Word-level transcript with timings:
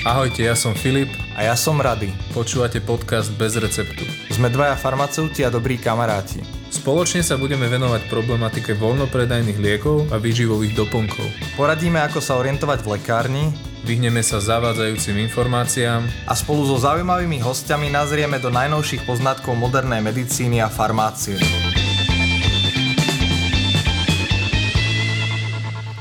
Ahojte, 0.00 0.48
ja 0.48 0.56
som 0.56 0.72
Filip. 0.72 1.12
A 1.36 1.44
ja 1.44 1.52
som 1.52 1.76
Rady. 1.76 2.08
Počúvate 2.32 2.80
podcast 2.80 3.28
Bez 3.36 3.60
receptu. 3.60 4.00
Sme 4.32 4.48
dvaja 4.48 4.72
farmaceuti 4.72 5.44
a 5.44 5.52
dobrí 5.52 5.76
kamaráti. 5.76 6.40
Spoločne 6.72 7.20
sa 7.20 7.36
budeme 7.36 7.68
venovať 7.68 8.08
problematike 8.08 8.72
voľnopredajných 8.80 9.60
liekov 9.60 10.08
a 10.08 10.16
výživových 10.16 10.72
doplnkov. 10.72 11.28
Poradíme, 11.52 12.00
ako 12.00 12.24
sa 12.24 12.40
orientovať 12.40 12.80
v 12.80 12.88
lekárni 12.96 13.44
Vyhneme 13.80 14.20
sa 14.20 14.44
zavádzajúcim 14.44 15.16
informáciám 15.24 16.04
a 16.28 16.36
spolu 16.36 16.68
so 16.68 16.76
zaujímavými 16.76 17.40
hostiami 17.40 17.88
nazrieme 17.88 18.36
do 18.36 18.52
najnovších 18.52 19.08
poznatkov 19.08 19.56
modernej 19.56 20.04
medicíny 20.04 20.60
a 20.60 20.68
farmácie. 20.68 21.40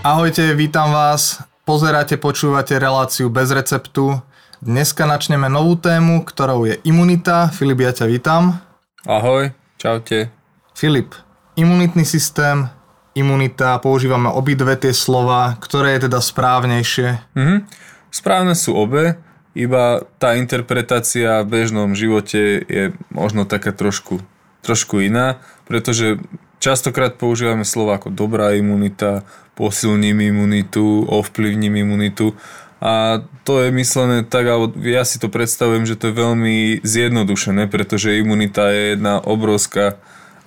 Ahojte, 0.04 0.56
vítam 0.60 0.92
vás. 0.92 1.49
Pozeráte, 1.70 2.18
počúvate 2.18 2.82
reláciu 2.82 3.30
bez 3.30 3.54
receptu. 3.54 4.18
Dneska 4.58 5.06
načneme 5.06 5.54
novú 5.54 5.78
tému, 5.78 6.26
ktorou 6.26 6.66
je 6.66 6.82
imunita. 6.82 7.54
Filip, 7.54 7.86
ja 7.86 7.94
ťa 7.94 8.10
vítam. 8.10 8.58
Ahoj, 9.06 9.54
čaute. 9.78 10.34
Filip, 10.74 11.14
imunitný 11.54 12.10
systém, 12.10 12.74
imunita, 13.14 13.78
používame 13.86 14.34
obidve 14.34 14.82
tie 14.82 14.98
slova, 14.98 15.62
ktoré 15.62 15.94
je 15.94 16.10
teda 16.10 16.18
správnejšie? 16.26 17.38
Mhm. 17.38 17.70
Správne 18.10 18.58
sú 18.58 18.74
obe, 18.74 19.22
iba 19.54 20.02
tá 20.18 20.42
interpretácia 20.42 21.46
v 21.46 21.54
bežnom 21.54 21.94
živote 21.94 22.66
je 22.66 22.98
možno 23.14 23.46
taká 23.46 23.78
trošku, 23.78 24.26
trošku 24.66 25.06
iná, 25.06 25.38
pretože 25.70 26.18
častokrát 26.58 27.14
používame 27.22 27.62
slova 27.62 28.02
ako 28.02 28.10
dobrá 28.10 28.58
imunita, 28.58 29.22
posilním 29.60 30.24
imunitu, 30.24 31.04
ovplyvním 31.04 31.76
imunitu 31.84 32.32
a 32.80 33.20
to 33.44 33.60
je 33.60 33.76
myslené 33.76 34.24
tak, 34.24 34.48
alebo 34.48 34.72
ja 34.88 35.04
si 35.04 35.20
to 35.20 35.28
predstavujem, 35.28 35.84
že 35.84 36.00
to 36.00 36.10
je 36.10 36.16
veľmi 36.16 36.80
zjednodušené, 36.80 37.68
pretože 37.68 38.16
imunita 38.16 38.72
je 38.72 38.96
jedna 38.96 39.20
obrovská 39.20 40.00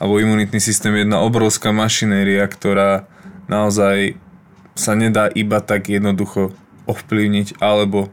alebo 0.03 0.19
imunitný 0.19 0.59
systém 0.59 0.91
je 0.97 1.07
jedna 1.07 1.23
obrovská 1.23 1.71
mašinéria, 1.71 2.43
ktorá 2.51 3.07
naozaj 3.47 4.19
sa 4.75 4.99
nedá 4.99 5.31
iba 5.31 5.63
tak 5.63 5.93
jednoducho 5.93 6.51
ovplyvniť, 6.91 7.63
alebo 7.63 8.11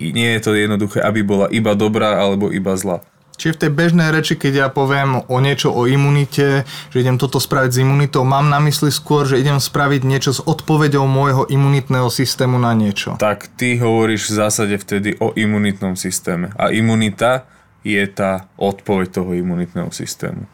nie 0.00 0.30
je 0.32 0.40
to 0.40 0.56
jednoduché, 0.56 1.04
aby 1.04 1.20
bola 1.20 1.46
iba 1.52 1.76
dobrá 1.76 2.16
alebo 2.16 2.48
iba 2.48 2.72
zlá. 2.78 3.04
Čiže 3.34 3.54
v 3.58 3.60
tej 3.66 3.70
bežnej 3.74 4.08
reči, 4.14 4.38
keď 4.38 4.52
ja 4.54 4.68
poviem 4.70 5.26
o 5.26 5.36
niečo 5.42 5.74
o 5.74 5.90
imunite, 5.90 6.62
že 6.94 7.02
idem 7.02 7.18
toto 7.18 7.42
spraviť 7.42 7.70
s 7.74 7.82
imunitou, 7.82 8.22
mám 8.22 8.46
na 8.46 8.62
mysli 8.62 8.94
skôr, 8.94 9.26
že 9.26 9.42
idem 9.42 9.58
spraviť 9.58 10.06
niečo 10.06 10.30
s 10.30 10.40
odpoveďou 10.40 11.02
môjho 11.10 11.42
imunitného 11.50 12.06
systému 12.14 12.62
na 12.62 12.70
niečo. 12.78 13.18
Tak 13.18 13.50
ty 13.58 13.74
hovoríš 13.82 14.30
v 14.30 14.38
zásade 14.38 14.76
vtedy 14.78 15.18
o 15.18 15.34
imunitnom 15.34 15.98
systéme. 15.98 16.54
A 16.54 16.70
imunita 16.70 17.50
je 17.82 18.00
tá 18.06 18.46
odpoveď 18.54 19.20
toho 19.20 19.34
imunitného 19.34 19.90
systému. 19.90 20.46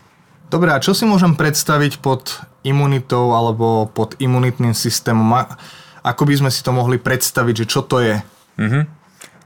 Dobre, 0.51 0.75
a 0.75 0.83
čo 0.83 0.97
si 0.97 1.07
môžem 1.07 1.39
predstaviť 1.39 2.03
pod 2.03 2.43
imunitou 2.67 3.39
alebo 3.39 3.87
pod 3.87 4.19
imunitným 4.19 4.75
systémom? 4.75 5.47
Ako 6.03 6.27
by 6.27 6.35
sme 6.43 6.51
si 6.51 6.65
to 6.65 6.75
mohli 6.75 6.99
predstaviť, 6.99 7.55
že 7.65 7.67
čo 7.71 7.81
to 7.87 8.03
je? 8.03 8.19
Mm-hmm. 8.59 9.00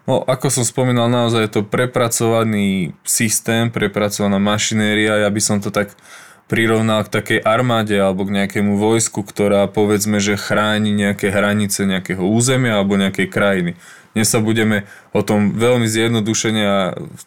No, 0.05 0.21
ako 0.21 0.53
som 0.53 0.65
spomínal, 0.69 1.09
naozaj 1.09 1.49
je 1.49 1.53
to 1.61 1.63
prepracovaný 1.65 2.93
systém, 3.09 3.73
prepracovaná 3.73 4.37
mašinéria. 4.37 5.25
Ja 5.25 5.31
by 5.33 5.41
som 5.41 5.65
to 5.65 5.73
tak 5.73 5.97
prirovnal 6.45 7.09
k 7.09 7.13
takej 7.13 7.41
armáde 7.41 7.97
alebo 7.97 8.29
k 8.29 8.37
nejakému 8.37 8.77
vojsku, 8.77 9.25
ktorá 9.25 9.65
povedzme, 9.65 10.21
že 10.21 10.37
chráni 10.37 10.93
nejaké 10.93 11.33
hranice 11.33 11.89
nejakého 11.89 12.21
územia 12.21 12.77
alebo 12.77 13.01
nejakej 13.01 13.33
krajiny. 13.33 13.73
Dnes 14.13 14.29
sa 14.29 14.45
budeme 14.45 14.85
o 15.17 15.25
tom 15.25 15.57
veľmi 15.57 15.89
zjednodušene 15.89 16.63
a 16.63 16.79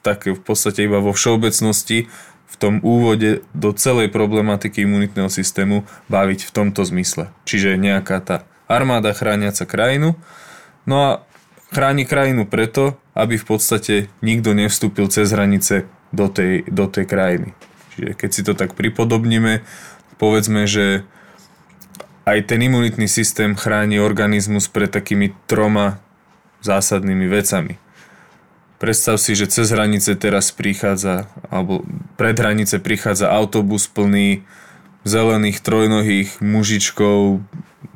tak 0.06 0.30
v 0.30 0.40
podstate 0.40 0.86
iba 0.86 1.02
vo 1.02 1.12
všeobecnosti 1.18 2.08
v 2.48 2.56
tom 2.56 2.80
úvode 2.86 3.44
do 3.52 3.74
celej 3.76 4.14
problematiky 4.14 4.86
imunitného 4.86 5.28
systému 5.28 5.84
baviť 6.08 6.48
v 6.48 6.54
tomto 6.54 6.86
zmysle. 6.86 7.34
Čiže 7.44 7.76
nejaká 7.76 8.22
tá 8.24 8.46
armáda 8.70 9.12
chrániaca 9.12 9.68
krajinu. 9.68 10.16
No 10.88 10.96
a 11.04 11.10
chráni 11.72 12.08
krajinu 12.08 12.48
preto, 12.48 12.96
aby 13.18 13.36
v 13.36 13.46
podstate 13.46 13.96
nikto 14.22 14.54
nevstúpil 14.54 15.10
cez 15.12 15.32
hranice 15.34 15.90
do 16.16 16.32
tej, 16.32 16.64
do 16.70 16.88
tej 16.88 17.06
krajiny. 17.06 17.50
Čiže 17.96 18.12
keď 18.14 18.30
si 18.30 18.42
to 18.46 18.54
tak 18.54 18.78
pripodobníme, 18.78 19.66
povedzme, 20.22 20.70
že 20.70 21.04
aj 22.28 22.52
ten 22.52 22.60
imunitný 22.60 23.08
systém 23.08 23.56
chráni 23.56 24.04
organizmus 24.04 24.68
pred 24.68 24.92
takými 24.92 25.32
troma 25.48 26.04
zásadnými 26.60 27.26
vecami. 27.32 27.80
Predstav 28.78 29.18
si, 29.18 29.34
že 29.34 29.50
cez 29.50 29.74
hranice 29.74 30.14
teraz 30.14 30.54
prichádza, 30.54 31.32
alebo 31.50 31.82
pred 32.20 32.38
hranice 32.38 32.78
prichádza 32.78 33.32
autobus 33.32 33.90
plný 33.90 34.46
zelených 35.02 35.64
trojnohých 35.64 36.44
mužičkov, 36.44 37.42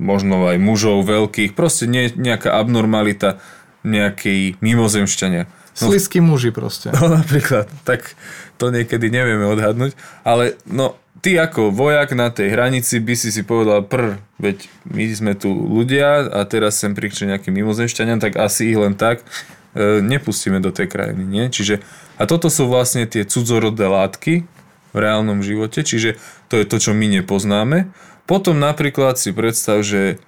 možno 0.01 0.47
aj 0.47 0.57
mužov 0.57 1.05
veľkých, 1.05 1.53
proste 1.53 1.85
nie, 1.85 2.09
nejaká 2.09 2.55
abnormalita 2.55 3.37
nejakej 3.81 4.61
mimozemšťania. 4.61 5.49
No, 5.81 5.87
Slisky 5.89 6.19
muži 6.19 6.51
proste. 6.51 6.91
No 6.91 7.07
napríklad, 7.09 7.71
tak 7.87 8.13
to 8.59 8.69
niekedy 8.69 9.09
nevieme 9.09 9.47
odhadnúť, 9.47 9.95
ale 10.21 10.59
no 10.67 10.99
ty 11.23 11.39
ako 11.39 11.73
vojak 11.73 12.13
na 12.13 12.29
tej 12.29 12.53
hranici 12.53 13.01
by 13.01 13.15
si 13.17 13.33
si 13.33 13.41
povedal 13.41 13.81
pr, 13.87 14.21
veď 14.37 14.67
my 14.91 15.03
sme 15.09 15.33
tu 15.33 15.49
ľudia 15.49 16.27
a 16.27 16.43
teraz 16.45 16.77
sem 16.77 16.93
prišli 16.93 17.33
nejaký 17.33 17.49
mimozemšťania, 17.49 18.21
tak 18.21 18.37
asi 18.37 18.75
ich 18.75 18.77
len 18.77 18.93
tak 18.93 19.25
E, 19.71 20.03
nepustíme 20.03 20.59
do 20.59 20.75
tej 20.75 20.91
krajiny. 20.91 21.23
Nie? 21.23 21.45
Čiže, 21.47 21.79
a 22.19 22.27
toto 22.27 22.51
sú 22.51 22.67
vlastne 22.67 23.07
tie 23.07 23.23
cudzorodé 23.23 23.87
látky 23.87 24.43
v 24.91 24.97
reálnom 24.99 25.39
živote, 25.39 25.87
čiže 25.87 26.19
to 26.51 26.59
je 26.59 26.67
to, 26.67 26.75
čo 26.75 26.91
my 26.91 27.07
nepoznáme. 27.07 27.87
Potom 28.27 28.59
napríklad 28.59 29.15
si 29.15 29.31
predstav, 29.31 29.79
že 29.87 30.19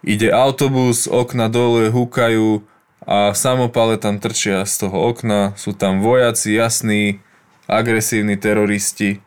ide 0.00 0.32
autobus, 0.32 1.04
okna 1.04 1.52
dole 1.52 1.92
húkajú 1.92 2.64
a 3.06 3.32
samopale 3.32 4.00
tam 4.00 4.18
trčia 4.18 4.66
z 4.66 4.86
toho 4.86 5.12
okna, 5.12 5.54
sú 5.54 5.76
tam 5.76 6.02
vojaci, 6.02 6.58
jasní, 6.58 7.22
agresívni 7.68 8.34
teroristi. 8.34 9.20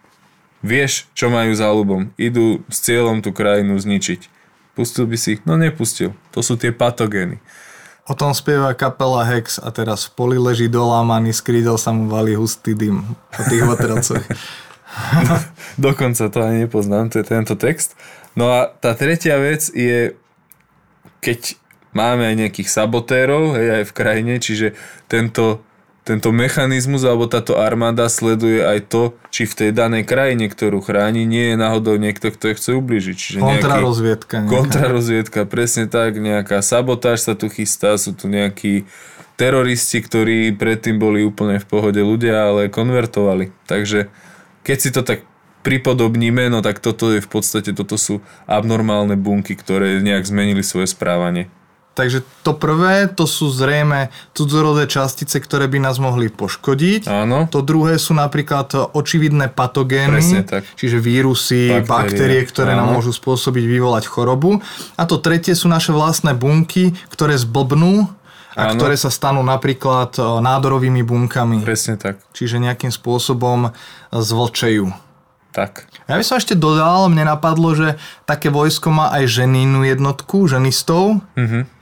Vieš, 0.62 1.10
čo 1.18 1.34
majú 1.34 1.54
za 1.58 1.70
ľubom. 1.74 2.14
Idú 2.22 2.62
s 2.70 2.86
cieľom 2.86 3.26
tú 3.26 3.34
krajinu 3.34 3.78
zničiť. 3.78 4.30
Pustil 4.78 5.10
by 5.10 5.18
si 5.18 5.30
ich? 5.38 5.42
No 5.46 5.58
nepustil. 5.58 6.14
To 6.34 6.46
sú 6.46 6.58
tie 6.58 6.70
patogény. 6.70 7.42
O 8.10 8.18
tom 8.18 8.34
spieva 8.34 8.74
kapela 8.74 9.22
Hex 9.24 9.62
a 9.62 9.70
teraz 9.70 10.10
v 10.10 10.18
poli 10.18 10.38
leží 10.42 10.66
dolámaný, 10.66 11.38
skrýdel 11.38 11.78
sa 11.78 11.94
mu 11.94 12.10
valí 12.10 12.34
hustý 12.34 12.74
dym 12.74 13.06
o 13.14 13.42
tých 13.46 13.62
vatrelcoch. 13.62 14.26
Dokonca 15.86 16.28
to 16.28 16.38
ani 16.42 16.66
nepoznám, 16.66 17.14
to 17.14 17.22
je 17.22 17.26
tento 17.30 17.54
text. 17.54 17.94
No 18.34 18.50
a 18.50 18.74
tá 18.74 18.98
tretia 18.98 19.38
vec 19.38 19.70
je, 19.70 20.18
keď 21.22 21.61
máme 21.92 22.28
aj 22.28 22.36
nejakých 22.48 22.70
sabotérov 22.70 23.56
hej, 23.60 23.68
aj 23.82 23.84
v 23.88 23.96
krajine, 23.96 24.34
čiže 24.40 24.74
tento 25.12 25.64
tento 26.02 26.34
mechanizmus 26.34 27.06
alebo 27.06 27.30
táto 27.30 27.62
armáda 27.62 28.10
sleduje 28.10 28.66
aj 28.66 28.90
to, 28.90 29.04
či 29.30 29.46
v 29.46 29.54
tej 29.54 29.70
danej 29.70 30.10
krajine, 30.10 30.50
ktorú 30.50 30.82
chráni, 30.82 31.30
nie 31.30 31.54
je 31.54 31.56
náhodou 31.62 32.02
niekto, 32.02 32.34
kto 32.34 32.52
je 32.52 32.56
chce 32.58 32.72
ubližiť. 32.74 33.16
Čiže 33.16 33.38
kontrarozviedka. 33.38 34.36
Nejaký, 34.42 34.50
kontrarozviedka, 34.50 35.40
presne 35.46 35.86
tak, 35.86 36.18
nejaká 36.18 36.66
sabotáž 36.66 37.22
sa 37.22 37.38
tu 37.38 37.54
chystá, 37.54 38.02
sú 38.02 38.18
tu 38.18 38.26
nejakí 38.26 38.90
teroristi, 39.38 40.02
ktorí 40.02 40.58
predtým 40.58 40.98
boli 40.98 41.22
úplne 41.22 41.62
v 41.62 41.70
pohode 41.70 42.02
ľudia, 42.02 42.50
ale 42.50 42.74
konvertovali. 42.74 43.54
Takže 43.70 44.10
keď 44.66 44.78
si 44.82 44.90
to 44.90 45.06
tak 45.06 45.22
pripodobníme, 45.62 46.50
no 46.50 46.66
tak 46.66 46.82
toto 46.82 47.14
je 47.14 47.22
v 47.22 47.30
podstate, 47.30 47.78
toto 47.78 47.94
sú 48.02 48.26
abnormálne 48.50 49.14
bunky, 49.14 49.54
ktoré 49.54 50.02
nejak 50.02 50.26
zmenili 50.26 50.66
svoje 50.66 50.90
správanie. 50.90 51.46
Takže 52.02 52.26
to 52.42 52.58
prvé, 52.58 53.06
to 53.14 53.30
sú 53.30 53.54
zrejme 53.54 54.10
cudzorodé 54.34 54.90
častice, 54.90 55.38
ktoré 55.38 55.70
by 55.70 55.86
nás 55.86 56.02
mohli 56.02 56.34
poškodiť. 56.34 57.06
Áno. 57.06 57.46
To 57.54 57.62
druhé 57.62 58.02
sú 58.02 58.18
napríklad 58.18 58.74
očividné 58.98 59.54
patogény, 59.54 60.18
Presne 60.18 60.42
tak. 60.42 60.66
čiže 60.74 60.98
vírusy, 60.98 61.70
baktérie, 61.70 61.86
baktérie 61.86 62.42
ktoré 62.50 62.74
Áno. 62.74 62.90
nám 62.90 62.98
môžu 62.98 63.14
spôsobiť 63.14 63.70
vyvolať 63.70 64.10
chorobu. 64.10 64.66
A 64.98 65.06
to 65.06 65.22
tretie 65.22 65.54
sú 65.54 65.70
naše 65.70 65.94
vlastné 65.94 66.34
bunky, 66.34 66.98
ktoré 67.14 67.38
zblbnú 67.38 68.10
a 68.58 68.74
Áno. 68.74 68.82
ktoré 68.82 68.98
sa 68.98 69.14
stanú 69.14 69.46
napríklad 69.46 70.18
e, 70.18 70.26
nádorovými 70.42 71.06
bunkami. 71.06 71.62
Presne 71.62 72.02
tak. 72.02 72.18
Čiže 72.34 72.58
nejakým 72.58 72.90
spôsobom 72.90 73.78
zvlčejú. 74.10 74.90
Tak. 75.54 75.86
Ja 76.10 76.18
by 76.18 76.26
som 76.26 76.42
ešte 76.42 76.58
dodal, 76.58 77.14
mne 77.14 77.30
napadlo, 77.30 77.78
že 77.78 78.02
také 78.26 78.50
vojsko 78.50 78.90
má 78.90 79.14
aj 79.14 79.30
ženínu 79.30 79.86
jednotku, 79.86 80.50
ženistov. 80.50 81.22
Mm-hmm 81.38 81.78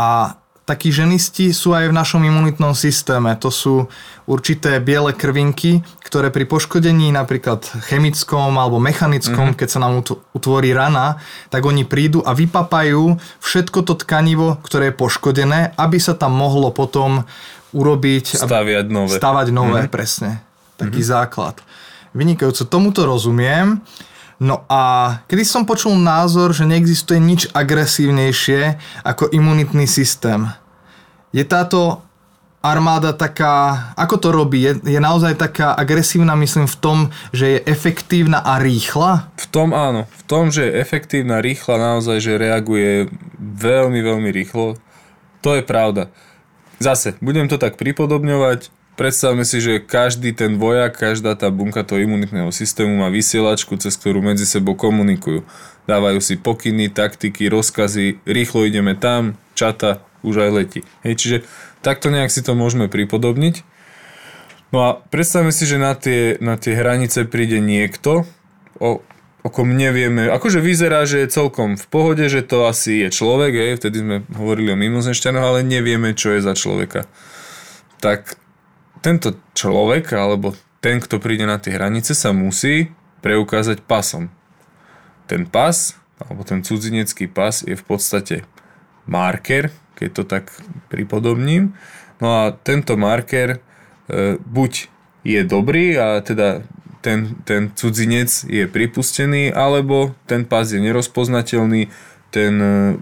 a 0.00 0.40
takí 0.64 0.94
ženisti 0.94 1.52
sú 1.52 1.76
aj 1.76 1.90
v 1.90 1.96
našom 1.98 2.22
imunitnom 2.24 2.72
systéme. 2.72 3.34
To 3.42 3.52
sú 3.52 3.90
určité 4.24 4.78
biele 4.78 5.10
krvinky, 5.12 5.84
ktoré 6.06 6.30
pri 6.30 6.46
poškodení 6.46 7.10
napríklad 7.10 7.66
chemickom 7.90 8.54
alebo 8.54 8.78
mechanickom, 8.78 9.52
mm-hmm. 9.52 9.60
keď 9.60 9.68
sa 9.68 9.82
nám 9.82 10.00
utvorí 10.32 10.70
rana, 10.70 11.20
tak 11.50 11.66
oni 11.66 11.82
prídu 11.84 12.22
a 12.24 12.32
vypapajú 12.32 13.18
všetko 13.42 13.78
to 13.82 13.98
tkanivo, 13.98 14.62
ktoré 14.62 14.94
je 14.94 14.98
poškodené, 14.98 15.60
aby 15.74 15.98
sa 15.98 16.14
tam 16.14 16.38
mohlo 16.38 16.70
potom 16.70 17.26
urobiť... 17.74 18.40
Stavať 18.40 18.86
nové. 18.88 19.14
Stavať 19.18 19.46
nové, 19.50 19.80
mm-hmm. 19.84 19.92
presne. 19.92 20.40
Taký 20.78 21.02
mm-hmm. 21.02 21.12
základ. 21.18 21.60
Vynikajúco, 22.14 22.62
tomuto 22.70 23.04
rozumiem. 23.04 23.82
No 24.40 24.64
a 24.72 24.80
kedy 25.28 25.44
som 25.44 25.68
počul 25.68 26.00
názor, 26.00 26.56
že 26.56 26.64
neexistuje 26.64 27.20
nič 27.20 27.52
agresívnejšie 27.52 28.80
ako 29.04 29.28
imunitný 29.36 29.84
systém. 29.84 30.48
Je 31.28 31.44
táto 31.44 32.00
armáda 32.64 33.12
taká, 33.12 33.92
ako 33.96 34.16
to 34.16 34.28
robí? 34.32 34.64
Je, 34.64 34.96
je 34.96 35.00
naozaj 35.00 35.36
taká 35.36 35.76
agresívna, 35.76 36.36
myslím, 36.40 36.64
v 36.64 36.76
tom, 36.80 36.98
že 37.36 37.56
je 37.56 37.58
efektívna 37.68 38.40
a 38.40 38.56
rýchla? 38.56 39.28
V 39.36 39.46
tom 39.52 39.76
áno. 39.76 40.08
V 40.08 40.22
tom, 40.24 40.48
že 40.48 40.68
je 40.68 40.76
efektívna, 40.80 41.44
rýchla, 41.44 41.76
naozaj, 41.76 42.20
že 42.20 42.40
reaguje 42.40 43.12
veľmi, 43.40 44.00
veľmi 44.00 44.30
rýchlo. 44.32 44.80
To 45.40 45.56
je 45.56 45.64
pravda. 45.64 46.08
Zase, 46.80 47.16
budem 47.20 47.44
to 47.44 47.60
tak 47.60 47.76
pripodobňovať. 47.76 48.72
Predstavme 49.00 49.48
si, 49.48 49.64
že 49.64 49.80
každý 49.80 50.36
ten 50.36 50.60
vojak, 50.60 50.92
každá 50.92 51.32
tá 51.32 51.48
bunka 51.48 51.80
toho 51.88 52.04
imunitného 52.04 52.52
systému 52.52 53.00
má 53.00 53.08
vysielačku, 53.08 53.80
cez 53.80 53.96
ktorú 53.96 54.20
medzi 54.20 54.44
sebou 54.44 54.76
komunikujú. 54.76 55.40
Dávajú 55.88 56.20
si 56.20 56.36
pokyny, 56.36 56.92
taktiky, 56.92 57.48
rozkazy, 57.48 58.20
rýchlo 58.28 58.68
ideme 58.68 58.92
tam, 58.92 59.40
čata, 59.56 60.04
už 60.20 60.44
aj 60.44 60.50
letí. 60.52 60.80
Hej, 61.00 61.16
čiže 61.16 61.36
takto 61.80 62.12
nejak 62.12 62.28
si 62.28 62.44
to 62.44 62.52
môžeme 62.52 62.92
pripodobniť. 62.92 63.64
No 64.68 64.84
a 64.84 64.88
predstavme 65.08 65.48
si, 65.48 65.64
že 65.64 65.80
na 65.80 65.96
tie, 65.96 66.36
na 66.36 66.60
tie 66.60 66.76
hranice 66.76 67.24
príde 67.24 67.56
niekto, 67.56 68.28
o, 68.84 69.00
o 69.40 69.48
kom 69.48 69.80
nevieme, 69.80 70.28
akože 70.28 70.60
vyzerá, 70.60 71.08
že 71.08 71.24
je 71.24 71.32
celkom 71.32 71.80
v 71.80 71.86
pohode, 71.88 72.28
že 72.28 72.44
to 72.44 72.68
asi 72.68 73.08
je 73.08 73.08
človek, 73.08 73.56
hej, 73.56 73.80
vtedy 73.80 74.04
sme 74.04 74.16
hovorili 74.36 74.76
o 74.76 74.76
mimozemšťanoch, 74.76 75.56
ale 75.56 75.64
nevieme, 75.64 76.12
čo 76.12 76.36
je 76.36 76.44
za 76.44 76.52
človeka. 76.52 77.08
Tak 78.04 78.36
tento 79.00 79.36
človek 79.56 80.12
alebo 80.12 80.56
ten, 80.80 81.00
kto 81.00 81.20
príde 81.20 81.44
na 81.44 81.60
tie 81.60 81.76
hranice, 81.76 82.16
sa 82.16 82.32
musí 82.32 82.88
preukázať 83.20 83.84
pasom. 83.84 84.32
Ten 85.28 85.44
pas, 85.44 85.96
alebo 86.16 86.44
ten 86.44 86.64
cudzinecký 86.64 87.28
pas 87.28 87.60
je 87.60 87.76
v 87.76 87.84
podstate 87.84 88.48
marker, 89.04 89.68
keď 89.96 90.08
to 90.16 90.22
tak 90.24 90.44
pripodobním. 90.88 91.76
No 92.20 92.28
a 92.32 92.42
tento 92.52 92.96
marker 92.96 93.60
e, 94.08 94.38
buď 94.40 94.88
je 95.24 95.40
dobrý 95.44 96.00
a 96.00 96.24
teda 96.24 96.64
ten, 97.04 97.36
ten 97.44 97.72
cudzinec 97.72 98.28
je 98.48 98.64
pripustený, 98.68 99.52
alebo 99.52 100.16
ten 100.24 100.44
pas 100.44 100.68
je 100.68 100.80
nerozpoznateľný, 100.80 101.92
ten, 102.32 102.54
e, 102.56 102.96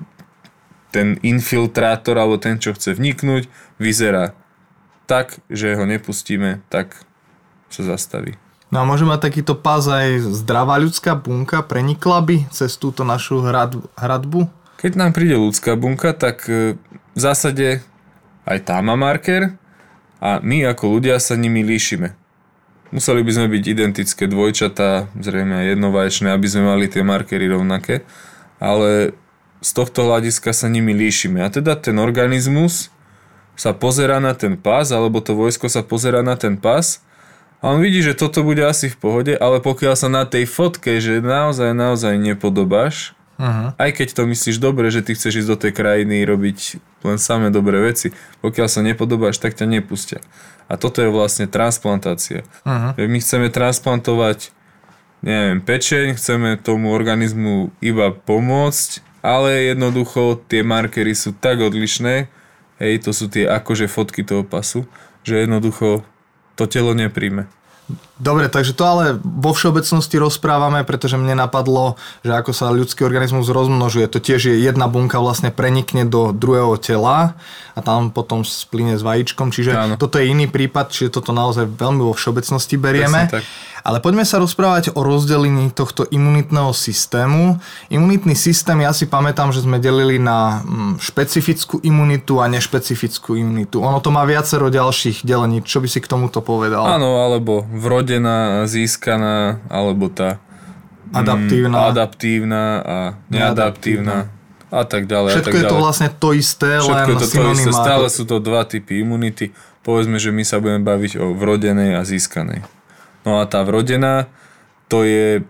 ten 0.91 1.19
infiltrátor 1.23 2.19
alebo 2.19 2.43
ten, 2.43 2.59
čo 2.59 2.75
chce 2.75 2.95
vniknúť, 2.95 3.47
vyzerá 3.79 4.35
tak, 5.09 5.41
že 5.49 5.73
ho 5.73 5.89
nepustíme, 5.89 6.61
tak 6.69 7.01
sa 7.73 7.83
zastaví. 7.83 8.37
No 8.69 8.85
a 8.85 8.89
môže 8.89 9.09
mať 9.09 9.33
takýto 9.33 9.57
pás 9.57 9.89
aj 9.89 10.21
zdravá 10.45 10.77
ľudská 10.77 11.17
bunka, 11.17 11.65
prenikla 11.65 12.21
by 12.21 12.37
cez 12.53 12.77
túto 12.77 13.01
našu 13.01 13.41
hrad, 13.41 13.81
hradbu? 13.97 14.45
Keď 14.77 14.93
nám 14.93 15.17
príde 15.17 15.41
ľudská 15.41 15.73
bunka, 15.73 16.13
tak 16.13 16.45
e, 16.45 16.77
v 17.17 17.19
zásade 17.19 17.81
aj 18.45 18.59
tá 18.69 18.77
má 18.85 18.93
marker 18.93 19.57
a 20.21 20.45
my 20.45 20.69
ako 20.69 21.01
ľudia 21.01 21.17
sa 21.17 21.33
nimi 21.41 21.65
líšime. 21.65 22.13
Museli 22.93 23.25
by 23.25 23.33
sme 23.33 23.47
byť 23.53 23.65
identické 23.69 24.25
dvojčatá, 24.29 25.13
zrejme 25.17 25.65
aj 25.65 25.67
jednovaječné, 25.77 26.29
aby 26.33 26.47
sme 26.49 26.69
mali 26.69 26.89
tie 26.93 27.05
markery 27.05 27.49
rovnaké, 27.49 28.05
ale 28.61 29.17
z 29.65 29.71
tohto 29.73 30.09
hľadiska 30.09 30.53
sa 30.53 30.69
nimi 30.69 30.93
líšime. 30.93 31.41
A 31.41 31.49
teda 31.49 31.77
ten 31.77 31.97
organizmus 31.97 32.93
sa 33.59 33.75
pozera 33.75 34.23
na 34.23 34.39
ten 34.39 34.55
pás, 34.55 34.95
alebo 34.95 35.19
to 35.19 35.35
vojsko 35.35 35.67
sa 35.67 35.83
pozera 35.83 36.23
na 36.23 36.39
ten 36.39 36.55
pás 36.55 37.03
a 37.59 37.75
on 37.75 37.83
vidí, 37.83 37.99
že 38.07 38.15
toto 38.15 38.47
bude 38.47 38.63
asi 38.63 38.87
v 38.87 38.97
pohode, 38.97 39.35
ale 39.35 39.59
pokiaľ 39.59 39.95
sa 39.99 40.07
na 40.07 40.23
tej 40.23 40.47
fotke, 40.47 41.03
že 41.03 41.19
naozaj, 41.19 41.75
naozaj 41.75 42.15
nepodobáš, 42.15 43.19
uh-huh. 43.35 43.75
aj 43.75 43.91
keď 43.99 44.09
to 44.15 44.23
myslíš 44.31 44.63
dobre, 44.63 44.87
že 44.95 45.03
ty 45.03 45.19
chceš 45.19 45.43
ísť 45.43 45.51
do 45.51 45.59
tej 45.59 45.73
krajiny 45.75 46.23
robiť 46.23 46.79
len 47.03 47.19
samé 47.19 47.51
dobré 47.51 47.83
veci, 47.83 48.15
pokiaľ 48.47 48.69
sa 48.71 48.81
nepodobáš, 48.87 49.43
tak 49.43 49.59
ťa 49.59 49.67
nepustia. 49.67 50.23
A 50.71 50.79
toto 50.79 51.03
je 51.03 51.11
vlastne 51.11 51.51
transplantácia. 51.51 52.47
Uh-huh. 52.63 52.95
My 52.95 53.19
chceme 53.19 53.51
transplantovať 53.51 54.55
neviem, 55.27 55.59
pečeň, 55.59 56.15
chceme 56.15 56.55
tomu 56.63 56.95
organizmu 56.95 57.75
iba 57.83 58.15
pomôcť, 58.15 59.03
ale 59.19 59.75
jednoducho 59.75 60.39
tie 60.47 60.63
markery 60.63 61.11
sú 61.11 61.35
tak 61.35 61.59
odlišné, 61.59 62.31
Hej, 62.79 63.07
to 63.07 63.11
sú 63.11 63.27
tie 63.27 63.47
akože 63.47 63.91
fotky 63.91 64.23
toho 64.23 64.47
pasu, 64.47 64.87
že 65.27 65.43
jednoducho 65.43 66.07
to 66.55 66.65
telo 66.67 66.95
nepríjme. 66.95 67.51
Dobre, 68.21 68.53
takže 68.53 68.77
to 68.77 68.85
ale 68.85 69.05
vo 69.17 69.57
všeobecnosti 69.57 70.21
rozprávame, 70.21 70.85
pretože 70.85 71.17
mne 71.17 71.39
napadlo, 71.39 71.97
že 72.21 72.37
ako 72.37 72.53
sa 72.53 72.69
ľudský 72.69 73.01
organizmus 73.07 73.49
rozmnožuje, 73.49 74.11
to 74.13 74.21
tiež 74.21 74.53
je 74.53 74.57
jedna 74.61 74.91
bunka 74.93 75.17
vlastne 75.23 75.49
prenikne 75.49 76.05
do 76.05 76.37
druhého 76.37 76.77
tela 76.77 77.39
a 77.73 77.81
tam 77.81 78.13
potom 78.13 78.45
splyne 78.45 79.01
s 79.01 79.03
vajíčkom, 79.07 79.49
čiže 79.55 79.73
Áno. 79.73 79.95
toto 79.97 80.21
je 80.21 80.29
iný 80.29 80.51
prípad, 80.51 80.93
čiže 80.93 81.17
toto 81.17 81.33
naozaj 81.33 81.65
veľmi 81.65 82.05
vo 82.05 82.13
všeobecnosti 82.13 82.77
berieme. 82.77 83.33
Presne 83.33 83.41
tak. 83.41 83.45
Ale 83.89 84.05
poďme 84.05 84.21
sa 84.29 84.37
rozprávať 84.37 84.93
o 84.93 85.01
rozdelení 85.01 85.73
tohto 85.73 86.05
imunitného 86.05 86.77
systému. 86.77 87.57
Imunitný 87.89 88.37
systém, 88.37 88.85
ja 88.85 88.93
si 88.93 89.09
pamätám, 89.09 89.49
že 89.49 89.65
sme 89.65 89.81
delili 89.81 90.21
na 90.21 90.61
mm, 90.61 91.01
špecifickú 91.01 91.81
imunitu 91.81 92.37
a 92.37 92.53
nešpecifickú 92.53 93.33
imunitu. 93.33 93.81
Ono 93.81 93.97
to 94.05 94.13
má 94.13 94.29
viacero 94.29 94.69
ďalších 94.69 95.25
delení. 95.25 95.65
Čo 95.65 95.81
by 95.81 95.89
si 95.89 96.05
k 96.05 96.11
tomuto 96.13 96.45
povedal? 96.45 96.85
Áno, 96.85 97.17
alebo 97.17 97.65
vrodená, 97.65 98.69
získaná, 98.69 99.65
alebo 99.73 100.13
tá 100.13 100.37
mm, 100.37 101.17
adaptívna, 101.17 101.77
adaptívna 101.89 102.63
a 102.85 102.97
neadaptívna. 103.33 104.29
A 104.69 104.85
tak 104.85 105.09
ďalej. 105.09 105.33
Všetko 105.33 105.49
a 105.49 105.53
tak 105.57 105.65
je 105.65 105.65
to 105.65 105.79
vlastne 105.81 106.09
to 106.13 106.37
isté, 106.37 106.77
Všetko 106.77 106.93
len 106.93 107.07
je 107.09 107.17
to, 107.17 107.29
to 107.33 107.41
isté. 107.57 107.73
Stále 107.73 108.07
sú 108.13 108.29
to 108.29 108.37
dva 108.37 108.69
typy 108.69 109.01
imunity. 109.01 109.49
Povedzme, 109.81 110.21
že 110.21 110.29
my 110.29 110.45
sa 110.45 110.61
budeme 110.61 110.85
baviť 110.85 111.17
o 111.17 111.33
vrodenej 111.33 111.97
a 111.97 112.05
získanej. 112.05 112.77
No 113.27 113.43
a 113.43 113.47
tá 113.47 113.63
vrodená, 113.67 114.31
to 114.87 115.03
je 115.03 115.43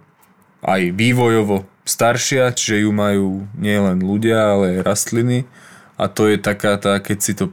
aj 0.65 0.83
vývojovo 0.93 1.69
staršia, 1.89 2.53
čiže 2.53 2.85
ju 2.85 2.91
majú 2.93 3.49
nielen 3.57 4.05
ľudia, 4.05 4.57
ale 4.57 4.79
aj 4.79 4.85
rastliny. 4.85 5.49
A 5.99 6.07
to 6.07 6.29
je 6.31 6.39
taká 6.39 6.77
tá, 6.79 6.95
keď 7.01 7.19
si 7.19 7.33
to 7.35 7.51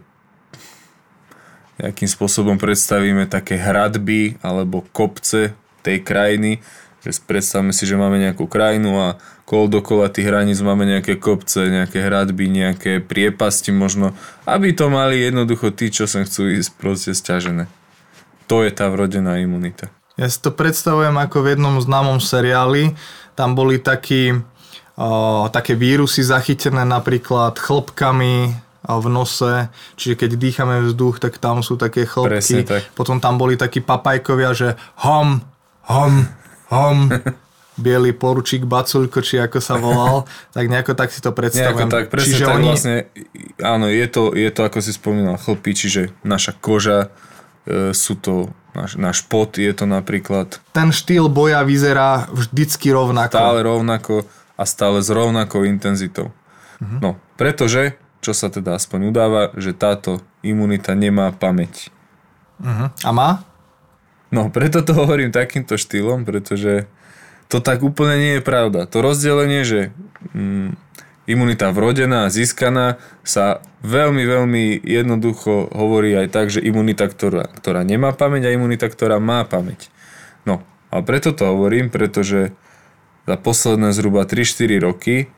nejakým 1.80 2.08
spôsobom 2.08 2.56
predstavíme 2.56 3.28
také 3.28 3.60
hradby 3.60 4.39
alebo 4.39 4.88
kopce 4.96 5.51
tej 5.84 6.00
krajiny, 6.01 6.63
že 7.04 7.20
predstavme 7.22 7.75
si, 7.75 7.84
že 7.86 8.00
máme 8.00 8.18
nejakú 8.18 8.48
krajinu 8.48 8.98
a 8.98 9.10
kol 9.46 9.70
dokola 9.70 10.10
tých 10.10 10.25
hraníc 10.25 10.58
máme 10.66 10.89
nejaké 10.89 11.22
kopce, 11.22 11.70
nejaké 11.70 12.01
hradby, 12.01 12.50
nejaké 12.50 13.04
priepasti 13.04 13.70
možno, 13.70 14.18
aby 14.50 14.74
to 14.74 14.89
mali 14.89 15.22
jednoducho 15.22 15.70
tí, 15.70 15.94
čo 15.94 16.10
sem 16.10 16.25
chcú 16.25 16.50
ísť 16.50 16.72
proste 16.80 17.12
stiažené. 17.13 17.70
To 18.50 18.66
je 18.66 18.72
tá 18.74 18.89
vrodená 18.89 19.38
imunita. 19.38 19.94
Ja 20.15 20.31
si 20.31 20.39
to 20.39 20.51
predstavujem 20.55 21.15
ako 21.19 21.38
v 21.43 21.48
jednom 21.55 21.75
známom 21.79 22.24
seriáli. 22.24 22.95
Tam 23.36 23.51
boli 23.51 23.84
takí, 23.84 24.31
o, 24.95 25.48
také 25.51 25.75
vírusy 25.75 26.24
zachytené 26.24 26.88
napríklad 26.88 27.60
chlopkami 27.60 28.55
v 28.86 29.07
nose, 29.10 29.67
čiže 29.98 30.13
keď 30.13 30.31
dýchame 30.38 30.75
vzduch, 30.86 31.17
tak 31.17 31.41
tam 31.41 31.65
sú 31.65 31.75
také 31.75 32.05
chlopky. 32.05 32.62
tak. 32.63 32.86
Potom 32.93 33.17
tam 33.17 33.41
boli 33.41 33.57
takí 33.57 33.81
papajkovia, 33.81 34.53
že 34.53 34.69
hom, 35.01 35.41
hom, 35.89 36.13
hom. 36.69 36.98
biely 37.75 38.15
poručík 38.15 38.63
Baculko, 38.63 39.19
či 39.19 39.36
ako 39.36 39.60
sa 39.60 39.75
volal, 39.75 40.24
tak 40.55 40.72
nejako 40.72 40.95
tak 40.95 41.12
si 41.12 41.19
to 41.19 41.36
predstavujem. 41.36 41.75
Nejako 41.75 41.91
tak, 41.91 42.05
presne 42.07 42.31
čiže 42.31 42.45
tak 42.48 42.55
oni... 42.55 42.67
vlastne, 42.72 42.95
áno, 43.60 43.86
je 43.91 44.07
to, 44.07 44.24
je 44.31 44.50
to 44.51 44.62
ako 44.63 44.79
si 44.79 44.91
spomínal, 44.95 45.36
chlpy, 45.36 45.75
čiže 45.75 46.01
naša 46.24 46.55
koža, 46.55 47.12
e, 47.67 47.91
sú 47.91 48.15
to 48.15 48.55
Náš, 48.75 49.00
náš 49.00 49.17
pot 49.24 49.55
je 49.55 49.72
to 49.72 49.88
napríklad. 49.88 50.60
Ten 50.75 50.91
štýl 50.91 51.32
boja 51.32 51.63
vyzerá 51.63 52.27
vždycky 52.36 52.91
rovnako. 52.91 53.39
Stále 53.39 53.63
rovnako 53.63 54.27
a 54.60 54.63
stále 54.67 55.00
s 55.00 55.08
rovnakou 55.08 55.63
intenzitou. 55.63 56.36
Uh-huh. 56.84 57.00
No, 57.00 57.10
pretože, 57.39 57.96
čo 58.20 58.36
sa 58.36 58.51
teda 58.51 58.75
aspoň 58.75 59.15
udáva, 59.15 59.55
že 59.55 59.72
táto 59.72 60.20
imunita 60.44 60.91
nemá 60.91 61.32
pamäť. 61.32 61.88
Uh-huh. 62.60 62.91
A 62.91 63.10
má? 63.15 63.29
No, 64.27 64.51
preto 64.51 64.84
to 64.84 64.91
hovorím 64.91 65.32
takýmto 65.32 65.79
štýlom, 65.79 66.27
pretože 66.27 66.91
to 67.48 67.63
tak 67.63 67.79
úplne 67.79 68.20
nie 68.20 68.34
je 68.39 68.44
pravda. 68.44 68.89
To 68.91 69.00
rozdelenie, 69.00 69.63
že 69.63 69.96
mm, 70.36 70.75
imunita 71.25 71.74
vrodená, 71.74 72.29
získaná, 72.29 73.01
sa 73.25 73.62
veľmi, 73.82 74.24
veľmi 74.25 74.63
jednoducho 74.82 75.74
hovorí 75.74 76.13
aj 76.13 76.27
tak, 76.29 76.48
že 76.53 76.62
imunita, 76.62 77.10
ktorá, 77.10 77.50
ktorá 77.50 77.82
nemá 77.82 78.13
pamäť 78.13 78.50
a 78.50 78.55
imunita, 78.55 78.89
ktorá 78.89 79.17
má 79.17 79.46
pamäť. 79.46 79.89
No, 80.46 80.62
a 80.94 81.01
preto 81.01 81.34
to 81.34 81.50
hovorím, 81.50 81.89
pretože 81.89 82.53
za 83.25 83.36
posledné 83.41 83.89
zhruba 83.94 84.29
3-4 84.29 84.86
roky 84.86 85.34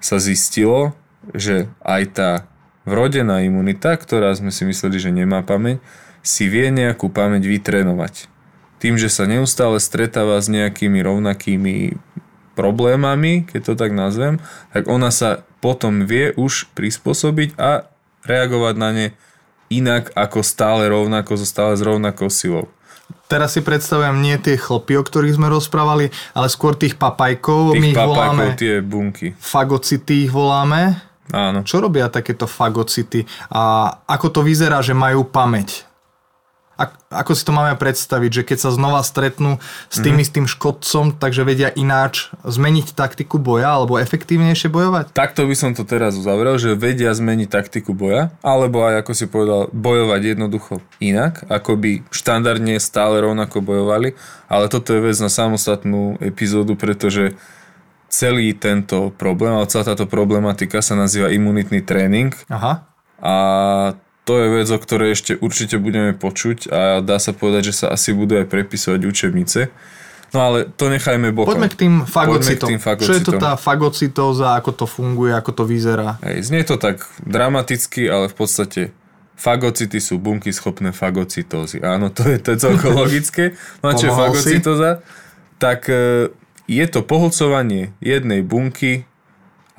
sa 0.00 0.16
zistilo, 0.16 0.96
že 1.36 1.68
aj 1.84 2.02
tá 2.16 2.30
vrodená 2.88 3.44
imunita, 3.44 3.92
ktorá 4.00 4.32
sme 4.32 4.48
si 4.48 4.64
mysleli, 4.64 4.96
že 4.96 5.12
nemá 5.12 5.44
pamäť, 5.44 5.84
si 6.24 6.48
vie 6.48 6.72
nejakú 6.72 7.12
pamäť 7.12 7.44
vytrénovať. 7.48 8.28
Tým, 8.80 8.96
že 8.96 9.12
sa 9.12 9.28
neustále 9.28 9.76
stretáva 9.76 10.40
s 10.40 10.48
nejakými 10.48 11.04
rovnakými 11.04 12.00
problémami, 12.60 13.48
keď 13.48 13.72
to 13.72 13.74
tak 13.80 13.96
nazvem, 13.96 14.36
tak 14.76 14.84
ona 14.84 15.08
sa 15.08 15.40
potom 15.64 16.04
vie 16.04 16.36
už 16.36 16.68
prispôsobiť 16.76 17.56
a 17.56 17.88
reagovať 18.28 18.74
na 18.76 18.90
ne 18.92 19.06
inak 19.72 20.12
ako 20.12 20.44
stále 20.44 20.92
rovnako, 20.92 21.40
so 21.40 21.46
stále 21.48 21.72
s 21.78 21.80
rovnakou 21.80 22.28
silou. 22.28 22.68
Teraz 23.30 23.54
si 23.54 23.62
predstavujem 23.62 24.18
nie 24.18 24.34
tie 24.42 24.58
chlpy, 24.58 24.98
o 24.98 25.06
ktorých 25.06 25.38
sme 25.38 25.46
rozprávali, 25.46 26.10
ale 26.34 26.50
skôr 26.50 26.74
tých 26.74 26.98
papajkov. 26.98 27.78
Tých 27.78 27.82
My 27.82 27.90
ich 27.94 27.96
papajkov, 27.96 28.10
voláme 28.10 28.44
tie 28.58 28.74
bunky. 28.82 29.28
fagocity 29.38 30.26
ich 30.26 30.32
voláme. 30.34 30.98
Áno. 31.30 31.62
Čo 31.62 31.86
robia 31.86 32.10
takéto 32.10 32.50
fagocity 32.50 33.22
a 33.54 33.94
ako 34.10 34.26
to 34.34 34.40
vyzerá, 34.42 34.82
že 34.82 34.98
majú 34.98 35.22
pamäť? 35.30 35.86
Ako 37.10 37.36
si 37.36 37.42
to 37.44 37.52
máme 37.52 37.76
predstaviť, 37.76 38.30
že 38.30 38.42
keď 38.46 38.58
sa 38.64 38.70
znova 38.72 39.04
stretnú 39.04 39.60
s 39.92 40.00
tým 40.00 40.16
mm-hmm. 40.16 40.24
istým 40.24 40.46
škodcom, 40.48 41.12
takže 41.20 41.44
vedia 41.44 41.68
ináč 41.74 42.32
zmeniť 42.46 42.96
taktiku 42.96 43.36
boja 43.36 43.76
alebo 43.76 44.00
efektívnejšie 44.00 44.72
bojovať? 44.72 45.12
Takto 45.12 45.44
by 45.44 45.54
som 45.58 45.76
to 45.76 45.84
teraz 45.84 46.16
uzavrel, 46.16 46.56
že 46.56 46.78
vedia 46.78 47.12
zmeniť 47.12 47.48
taktiku 47.52 47.92
boja, 47.92 48.32
alebo 48.40 48.86
aj, 48.86 49.04
ako 49.04 49.12
si 49.12 49.26
povedal, 49.28 49.68
bojovať 49.74 50.20
jednoducho 50.32 50.80
inak, 51.02 51.44
ako 51.52 51.76
by 51.76 51.90
štandardne 52.08 52.80
stále 52.80 53.20
rovnako 53.20 53.60
bojovali, 53.60 54.16
ale 54.48 54.72
toto 54.72 54.96
je 54.96 55.04
vec 55.04 55.16
na 55.20 55.28
samostatnú 55.28 56.16
epizódu, 56.24 56.78
pretože 56.78 57.36
celý 58.10 58.52
tento 58.58 59.14
problém, 59.14 59.54
ale 59.54 59.70
celá 59.70 59.86
táto 59.86 60.04
problematika 60.10 60.82
sa 60.82 60.98
nazýva 60.98 61.30
imunitný 61.30 61.80
tréning 61.86 62.34
Aha. 62.50 62.82
a 63.22 63.34
to 64.24 64.32
je 64.36 64.46
vec, 64.62 64.68
o 64.68 64.78
ktorej 64.78 65.16
ešte 65.16 65.32
určite 65.40 65.80
budeme 65.80 66.12
počuť 66.12 66.58
a 66.70 66.80
dá 67.00 67.16
sa 67.16 67.32
povedať, 67.32 67.72
že 67.72 67.84
sa 67.84 67.86
asi 67.90 68.12
budú 68.12 68.36
aj 68.36 68.46
prepisovať 68.46 69.00
učebnice. 69.02 69.60
No 70.30 70.38
ale 70.46 70.70
to 70.70 70.86
nechajme 70.86 71.34
bokom. 71.34 71.58
Poďme 71.58 71.68
k 71.72 71.76
tým 71.76 71.94
fagocitom. 72.06 72.68
k 72.70 72.72
tým 72.78 72.80
Čo 73.02 73.18
je 73.18 73.26
to 73.26 73.34
tá 73.34 73.58
fagocitóza, 73.58 74.54
ako 74.54 74.70
to 74.70 74.86
funguje, 74.86 75.34
ako 75.34 75.50
to 75.50 75.62
vyzerá? 75.66 76.22
Hej, 76.22 76.54
znie 76.54 76.62
to 76.62 76.78
tak 76.78 77.02
dramaticky, 77.26 78.06
ale 78.06 78.30
v 78.30 78.36
podstate 78.38 78.94
fagocity 79.34 79.98
sú 79.98 80.22
bunky 80.22 80.54
schopné 80.54 80.94
fagocitózy. 80.94 81.82
Áno, 81.82 82.14
to 82.14 82.30
je, 82.30 82.38
to 82.38 82.54
je 82.54 82.58
celkom 82.62 82.94
logické. 83.02 83.58
No 83.82 83.90
a 83.90 83.98
čo 83.98 84.06
je 84.06 84.14
fagocitóza? 84.14 84.90
Tak 85.58 85.90
e, 85.90 86.30
je 86.70 86.84
to 86.86 87.02
pohlcovanie 87.02 87.90
jednej 87.98 88.46
bunky 88.46 89.09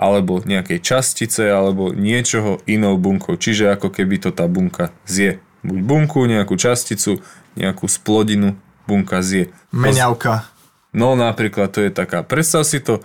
alebo 0.01 0.41
nejakej 0.41 0.81
častice 0.81 1.45
alebo 1.53 1.93
niečoho 1.93 2.57
inou 2.65 2.97
bunkou. 2.97 3.37
Čiže 3.37 3.69
ako 3.77 3.93
keby 3.93 4.17
to 4.17 4.29
tá 4.33 4.49
bunka 4.49 4.89
zje. 5.05 5.37
Buď 5.61 5.79
bunku, 5.85 6.25
nejakú 6.25 6.57
časticu, 6.57 7.21
nejakú 7.53 7.85
splodinu 7.85 8.57
bunka 8.89 9.21
zje. 9.21 9.53
Meňavka. 9.69 10.49
No 10.89 11.13
napríklad 11.13 11.69
to 11.69 11.85
je 11.85 11.93
taká, 11.93 12.25
predstav 12.25 12.65
si 12.65 12.81
to 12.81 12.99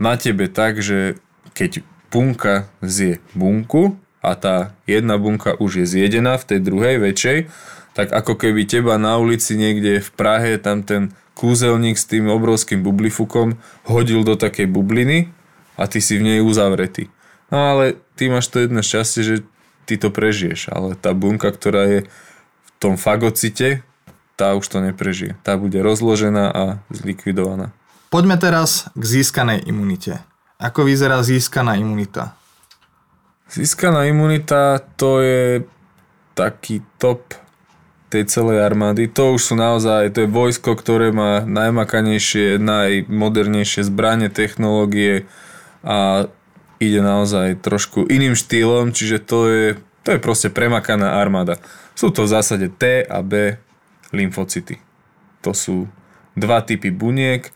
na 0.00 0.16
tebe 0.16 0.48
tak, 0.48 0.80
že 0.80 1.20
keď 1.52 1.84
bunka 2.08 2.72
zje 2.80 3.20
bunku 3.36 4.00
a 4.24 4.32
tá 4.32 4.72
jedna 4.88 5.20
bunka 5.20 5.54
už 5.60 5.84
je 5.84 5.86
zjedená 5.86 6.40
v 6.40 6.56
tej 6.56 6.60
druhej 6.64 6.96
väčšej, 7.04 7.38
tak 7.92 8.16
ako 8.16 8.34
keby 8.34 8.64
teba 8.64 8.96
na 8.96 9.20
ulici 9.20 9.60
niekde 9.60 10.00
v 10.00 10.10
Prahe 10.16 10.56
tam 10.56 10.82
ten 10.82 11.12
kúzelník 11.38 11.94
s 11.94 12.08
tým 12.08 12.26
obrovským 12.32 12.82
bublifukom 12.82 13.60
hodil 13.86 14.26
do 14.26 14.34
takej 14.34 14.66
bubliny 14.66 15.30
a 15.78 15.86
ty 15.86 16.02
si 16.02 16.18
v 16.18 16.26
nej 16.26 16.40
uzavretý. 16.42 17.06
No 17.48 17.72
ale 17.72 17.96
ty 18.18 18.26
máš 18.28 18.50
to 18.50 18.60
jedno 18.60 18.82
šťastie, 18.82 19.22
že 19.24 19.36
ty 19.88 19.96
to 19.96 20.12
prežiješ, 20.12 20.68
ale 20.74 20.98
tá 20.98 21.16
bunka, 21.16 21.48
ktorá 21.48 21.88
je 21.88 22.00
v 22.04 22.70
tom 22.76 23.00
fagocite, 23.00 23.86
tá 24.36 24.52
už 24.52 24.66
to 24.68 24.78
neprežije. 24.84 25.38
Tá 25.46 25.56
bude 25.56 25.80
rozložená 25.80 26.50
a 26.52 26.64
zlikvidovaná. 26.92 27.72
Poďme 28.12 28.36
teraz 28.36 28.90
k 28.92 29.02
získanej 29.02 29.64
imunite. 29.64 30.20
Ako 30.58 30.84
vyzerá 30.84 31.22
získaná 31.22 31.78
imunita? 31.78 32.34
Získaná 33.48 34.04
imunita 34.10 34.82
to 35.00 35.24
je 35.24 35.64
taký 36.36 36.84
top 37.00 37.34
tej 38.08 38.24
celej 38.28 38.64
armády. 38.64 39.08
To 39.12 39.36
už 39.36 39.52
sú 39.52 39.54
naozaj, 39.56 40.12
to 40.16 40.24
je 40.24 40.30
vojsko, 40.30 40.72
ktoré 40.76 41.12
má 41.12 41.44
najmakanejšie, 41.44 42.56
najmodernejšie 42.56 43.84
zbranie, 43.84 44.32
technológie 44.32 45.28
a 45.88 46.28
ide 46.76 47.00
naozaj 47.00 47.64
trošku 47.64 48.04
iným 48.04 48.36
štýlom, 48.36 48.92
čiže 48.92 49.24
to 49.24 49.38
je, 49.48 49.66
to 50.04 50.08
je 50.12 50.20
proste 50.20 50.52
premakaná 50.52 51.16
armáda. 51.16 51.56
Sú 51.96 52.12
to 52.12 52.28
v 52.28 52.32
zásade 52.36 52.68
T 52.68 53.00
a 53.08 53.24
B 53.24 53.56
lymfocyty. 54.12 54.78
To 55.40 55.56
sú 55.56 55.88
dva 56.36 56.60
typy 56.60 56.92
buniek, 56.92 57.48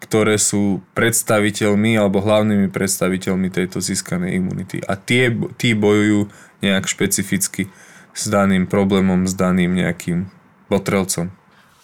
ktoré 0.00 0.40
sú 0.40 0.80
predstaviteľmi 0.96 1.98
alebo 1.98 2.24
hlavnými 2.24 2.72
predstaviteľmi 2.72 3.52
tejto 3.52 3.84
získanej 3.84 4.38
imunity. 4.38 4.80
A 4.86 4.96
tie, 4.96 5.28
tí 5.60 5.76
bojujú 5.76 6.32
nejak 6.64 6.88
špecificky 6.88 7.68
s 8.16 8.24
daným 8.32 8.64
problémom, 8.64 9.28
s 9.28 9.36
daným 9.36 9.76
nejakým 9.76 10.32
potrelcom. 10.72 11.34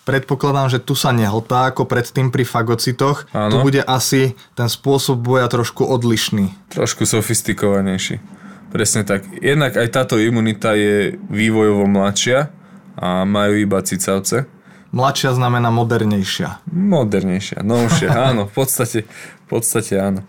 Predpokladám, 0.07 0.71
že 0.71 0.79
tu 0.79 0.95
sa 0.95 1.11
nehltá 1.11 1.75
ako 1.75 1.83
predtým 1.83 2.31
pri 2.31 2.47
fagocitoch. 2.47 3.27
Áno. 3.35 3.51
Tu 3.51 3.57
bude 3.59 3.83
asi 3.83 4.39
ten 4.55 4.71
spôsob 4.71 5.19
boja 5.19 5.51
trošku 5.51 5.83
odlišný. 5.83 6.55
Trošku 6.71 7.03
sofistikovanejší. 7.03 8.23
Presne 8.71 9.03
tak. 9.03 9.27
Jednak 9.43 9.75
aj 9.75 9.89
táto 9.91 10.15
imunita 10.23 10.79
je 10.79 11.19
vývojovo 11.27 11.91
mladšia 11.91 12.55
a 12.95 13.27
majú 13.27 13.59
iba 13.59 13.83
cicavce. 13.83 14.47
Mladšia 14.95 15.35
znamená 15.35 15.75
modernejšia. 15.75 16.63
Modernejšia, 16.71 17.67
novšia, 17.67 18.11
áno, 18.31 18.47
v 18.47 18.55
podstate, 18.55 19.11
v 19.43 19.47
podstate 19.51 19.99
áno. 19.99 20.23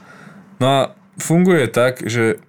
No 0.58 0.66
a 0.66 0.80
funguje 1.22 1.70
tak, 1.70 2.02
že 2.02 2.42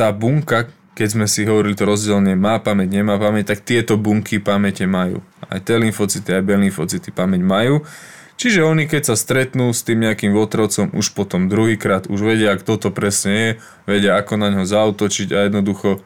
tá 0.00 0.16
bunka, 0.16 0.72
keď 0.98 1.08
sme 1.14 1.26
si 1.30 1.46
hovorili 1.46 1.78
to 1.78 1.86
rozdielne, 1.86 2.34
má 2.34 2.58
pamäť, 2.58 2.90
nemá 2.90 3.14
pamäť, 3.22 3.54
tak 3.54 3.62
tieto 3.62 3.94
bunky 3.94 4.42
pamäte 4.42 4.82
majú. 4.82 5.22
Aj 5.46 5.62
T 5.62 5.70
lymfocyty, 5.78 6.34
aj 6.34 6.42
B 6.42 6.58
lymfocyty 6.58 7.14
pamäť 7.14 7.46
majú. 7.46 7.86
Čiže 8.34 8.66
oni 8.66 8.90
keď 8.90 9.14
sa 9.14 9.14
stretnú 9.14 9.70
s 9.70 9.86
tým 9.86 10.02
nejakým 10.02 10.34
votrovcom 10.34 10.90
už 10.90 11.14
potom 11.14 11.46
druhýkrát, 11.46 12.10
už 12.10 12.18
vedia, 12.22 12.58
kto 12.58 12.82
to 12.82 12.88
presne 12.90 13.34
je, 13.34 13.50
vedia, 13.86 14.18
ako 14.18 14.42
na 14.42 14.50
ňo 14.50 14.66
zautočiť 14.66 15.28
a 15.34 15.38
jednoducho 15.46 16.02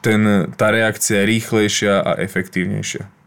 ten, 0.00 0.48
tá 0.56 0.72
reakcia 0.72 1.20
je 1.20 1.28
rýchlejšia 1.28 2.00
a 2.00 2.16
efektívnejšia. 2.16 3.17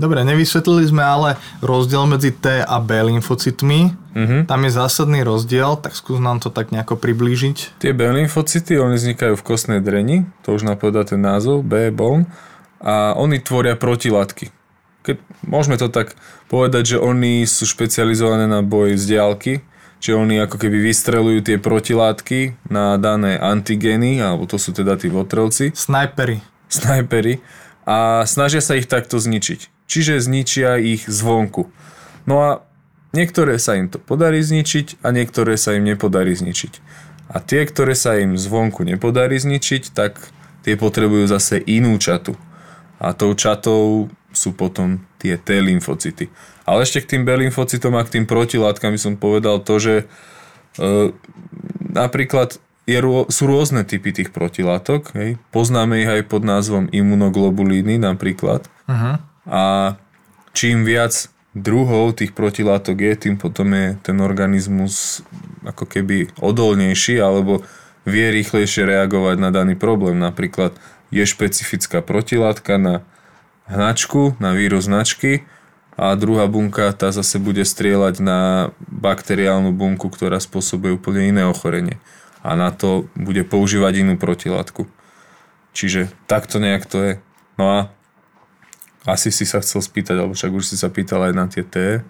Dobre, 0.00 0.24
nevysvetlili 0.24 0.88
sme 0.88 1.04
ale 1.04 1.36
rozdiel 1.60 2.08
medzi 2.08 2.32
T 2.32 2.64
a 2.64 2.76
B 2.80 2.96
lymfocytmi. 3.12 3.80
Mhm. 4.16 4.36
Tam 4.48 4.60
je 4.64 4.70
zásadný 4.72 5.20
rozdiel, 5.24 5.76
tak 5.76 5.92
skús 5.92 6.16
nám 6.20 6.40
to 6.40 6.48
tak 6.48 6.72
nejako 6.72 6.96
priblížiť. 6.96 7.80
Tie 7.80 7.92
B 7.92 8.08
lymfocyty, 8.08 8.80
oni 8.80 8.96
vznikajú 8.96 9.36
v 9.36 9.46
kostnej 9.46 9.80
dreni, 9.84 10.28
to 10.44 10.56
už 10.56 10.64
napovedá 10.64 11.04
ten 11.04 11.20
názov, 11.20 11.64
B 11.64 11.92
bone, 11.92 12.28
a 12.82 13.14
oni 13.14 13.38
tvoria 13.38 13.78
protilátky. 13.78 14.50
Keď, 15.02 15.16
môžeme 15.46 15.78
to 15.78 15.90
tak 15.90 16.14
povedať, 16.46 16.94
že 16.94 16.98
oni 16.98 17.46
sú 17.46 17.66
špecializované 17.66 18.46
na 18.46 18.62
boj 18.62 18.94
z 18.98 19.16
diálky, 19.16 19.62
čiže 20.02 20.18
oni 20.18 20.42
ako 20.42 20.58
keby 20.58 20.78
vystrelujú 20.82 21.46
tie 21.46 21.56
protilátky 21.62 22.70
na 22.70 22.98
dané 22.98 23.38
antigény, 23.38 24.18
alebo 24.18 24.50
to 24.50 24.58
sú 24.58 24.74
teda 24.74 24.98
tí 24.98 25.06
votrelci, 25.10 25.70
Snajpery. 25.74 26.42
snajpery, 26.66 27.38
a 27.82 28.22
snažia 28.26 28.62
sa 28.62 28.78
ich 28.78 28.86
takto 28.86 29.18
zničiť. 29.18 29.71
Čiže 29.92 30.24
zničia 30.24 30.80
ich 30.80 31.04
zvonku. 31.04 31.68
No 32.24 32.34
a 32.40 32.64
niektoré 33.12 33.60
sa 33.60 33.76
im 33.76 33.92
to 33.92 34.00
podarí 34.00 34.40
zničiť 34.40 35.04
a 35.04 35.12
niektoré 35.12 35.60
sa 35.60 35.76
im 35.76 35.84
nepodarí 35.84 36.32
zničiť. 36.32 36.80
A 37.28 37.44
tie, 37.44 37.68
ktoré 37.68 37.92
sa 37.92 38.16
im 38.16 38.40
zvonku 38.40 38.88
nepodarí 38.88 39.36
zničiť, 39.36 39.92
tak 39.92 40.16
tie 40.64 40.80
potrebujú 40.80 41.28
zase 41.28 41.60
inú 41.60 42.00
čatu. 42.00 42.40
A 42.96 43.12
tou 43.12 43.36
čatou 43.36 44.08
sú 44.32 44.56
potom 44.56 45.04
tie 45.20 45.36
T 45.36 45.60
lymfocyty. 45.60 46.32
Ale 46.64 46.88
ešte 46.88 47.04
k 47.04 47.10
tým 47.16 47.28
B 47.28 47.36
lymfocytom 47.36 47.92
a 48.00 48.06
k 48.08 48.16
tým 48.16 48.24
protilátkam 48.24 48.96
by 48.96 49.00
som 49.00 49.20
povedal 49.20 49.60
to, 49.60 49.76
že 49.76 49.94
e, 50.00 50.04
napríklad 51.92 52.56
je, 52.88 52.98
sú 53.28 53.42
rôzne 53.44 53.84
typy 53.84 54.16
tých 54.16 54.32
protilátok. 54.32 55.12
Hej. 55.14 55.36
Poznáme 55.52 56.00
ich 56.00 56.08
aj 56.08 56.32
pod 56.32 56.42
názvom 56.48 56.88
imunoglobulíny 56.88 58.00
napríklad. 58.00 58.66
Uh-huh. 58.88 59.20
A 59.46 59.94
čím 60.54 60.86
viac 60.86 61.32
druhov 61.52 62.16
tých 62.16 62.32
protilátok 62.32 62.96
je, 62.96 63.12
tým 63.28 63.36
potom 63.36 63.68
je 63.74 63.98
ten 64.00 64.16
organizmus 64.22 65.20
ako 65.66 65.84
keby 65.84 66.32
odolnejší 66.40 67.20
alebo 67.20 67.60
vie 68.08 68.26
rýchlejšie 68.32 68.88
reagovať 68.88 69.36
na 69.38 69.50
daný 69.52 69.76
problém. 69.76 70.18
Napríklad 70.18 70.74
je 71.12 71.22
špecifická 71.22 72.00
protilátka 72.00 72.80
na 72.80 72.94
hnačku, 73.68 74.34
na 74.40 74.56
vírus 74.56 74.88
značky 74.88 75.44
a 75.94 76.16
druhá 76.16 76.48
bunka 76.48 76.88
tá 76.96 77.12
zase 77.12 77.36
bude 77.36 77.62
strieľať 77.68 78.24
na 78.24 78.72
bakteriálnu 78.88 79.76
bunku, 79.76 80.08
ktorá 80.08 80.40
spôsobuje 80.40 80.96
úplne 80.96 81.28
iné 81.28 81.44
ochorenie. 81.44 82.00
A 82.42 82.58
na 82.58 82.74
to 82.74 83.06
bude 83.14 83.44
používať 83.46 84.02
inú 84.02 84.18
protilátku. 84.18 84.88
Čiže 85.76 86.10
takto 86.26 86.58
nejak 86.58 86.84
to 86.88 86.98
je. 86.98 87.12
No 87.60 87.64
a 87.70 87.78
asi 89.06 89.34
si 89.34 89.42
sa 89.48 89.58
chcel 89.58 89.82
spýtať, 89.82 90.16
alebo 90.18 90.34
však 90.34 90.52
už 90.52 90.64
si 90.64 90.76
sa 90.78 90.90
pýtal 90.92 91.26
aj 91.26 91.32
na 91.34 91.46
tie 91.50 91.66
T, 91.66 92.02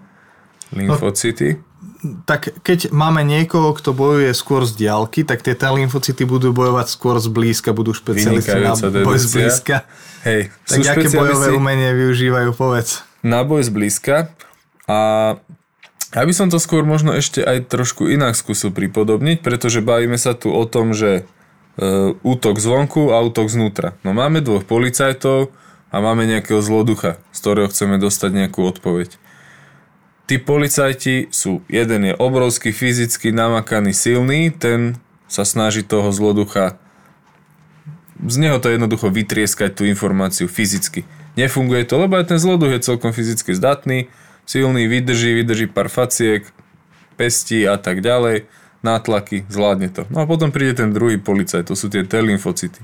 lymfocity. 0.72 1.60
No, 1.60 2.24
tak 2.24 2.50
keď 2.64 2.90
máme 2.90 3.22
niekoho, 3.22 3.74
kto 3.76 3.94
bojuje 3.94 4.32
skôr 4.34 4.66
z 4.66 4.86
diálky, 4.86 5.22
tak 5.22 5.44
tie 5.44 5.54
T 5.54 5.62
lymfocity 5.62 6.24
budú 6.24 6.50
bojovať 6.50 6.86
skôr 6.88 7.20
z 7.20 7.28
blízka, 7.28 7.76
budú 7.76 7.94
špecialisti 7.94 8.58
na 8.58 8.74
boj 8.76 9.18
z 9.20 9.26
blízka. 9.30 9.76
Hej, 10.26 10.50
tak 10.66 10.78
aké 10.86 11.08
bojové 11.12 11.48
umenie 11.54 11.90
využívajú, 11.94 12.54
povedz. 12.54 13.02
Na 13.22 13.46
boj 13.46 13.62
z 13.62 13.70
blízka 13.70 14.16
a 14.90 14.98
ja 16.12 16.22
by 16.28 16.32
som 16.36 16.52
to 16.52 16.60
skôr 16.60 16.84
možno 16.84 17.16
ešte 17.16 17.40
aj 17.40 17.72
trošku 17.72 18.04
inak 18.04 18.36
skúsil 18.36 18.68
pripodobniť, 18.68 19.40
pretože 19.40 19.80
bavíme 19.80 20.20
sa 20.20 20.36
tu 20.36 20.52
o 20.52 20.64
tom, 20.68 20.92
že 20.92 21.24
e, 21.80 22.12
útok 22.20 22.60
zvonku 22.60 23.16
a 23.16 23.24
útok 23.24 23.48
znútra. 23.48 23.96
No 24.04 24.12
máme 24.12 24.44
dvoch 24.44 24.68
policajtov 24.68 25.48
a 25.92 25.96
máme 26.00 26.24
nejakého 26.24 26.64
zloducha, 26.64 27.20
z 27.30 27.38
ktorého 27.44 27.68
chceme 27.68 28.00
dostať 28.00 28.30
nejakú 28.32 28.64
odpoveď. 28.64 29.20
Tí 30.26 30.40
policajti 30.40 31.28
sú, 31.28 31.60
jeden 31.68 32.08
je 32.08 32.14
obrovský 32.16 32.72
fyzicky 32.72 33.30
namakaný, 33.30 33.92
silný, 33.92 34.48
ten 34.48 34.96
sa 35.28 35.44
snaží 35.44 35.84
toho 35.84 36.08
zloducha 36.08 36.80
z 38.22 38.36
neho 38.38 38.62
to 38.62 38.70
jednoducho 38.70 39.10
vytrieskať 39.10 39.74
tú 39.74 39.82
informáciu 39.82 40.46
fyzicky. 40.46 41.02
Nefunguje 41.34 41.82
to, 41.88 41.98
lebo 41.98 42.20
aj 42.20 42.30
ten 42.30 42.38
zloduch 42.38 42.70
je 42.70 42.86
celkom 42.86 43.10
fyzicky 43.10 43.50
zdatný, 43.56 44.06
silný, 44.46 44.86
vydrží, 44.86 45.34
vydrží 45.42 45.66
pár 45.66 45.90
faciek, 45.90 46.46
pestí 47.18 47.66
a 47.66 47.80
tak 47.80 48.04
ďalej, 48.04 48.46
nátlaky, 48.86 49.48
zvládne 49.50 49.88
to. 49.90 50.02
No 50.12 50.22
a 50.22 50.28
potom 50.28 50.54
príde 50.54 50.78
ten 50.78 50.94
druhý 50.94 51.18
policajt, 51.18 51.72
to 51.72 51.74
sú 51.74 51.90
tie 51.90 52.06
T-lymfocity. 52.06 52.78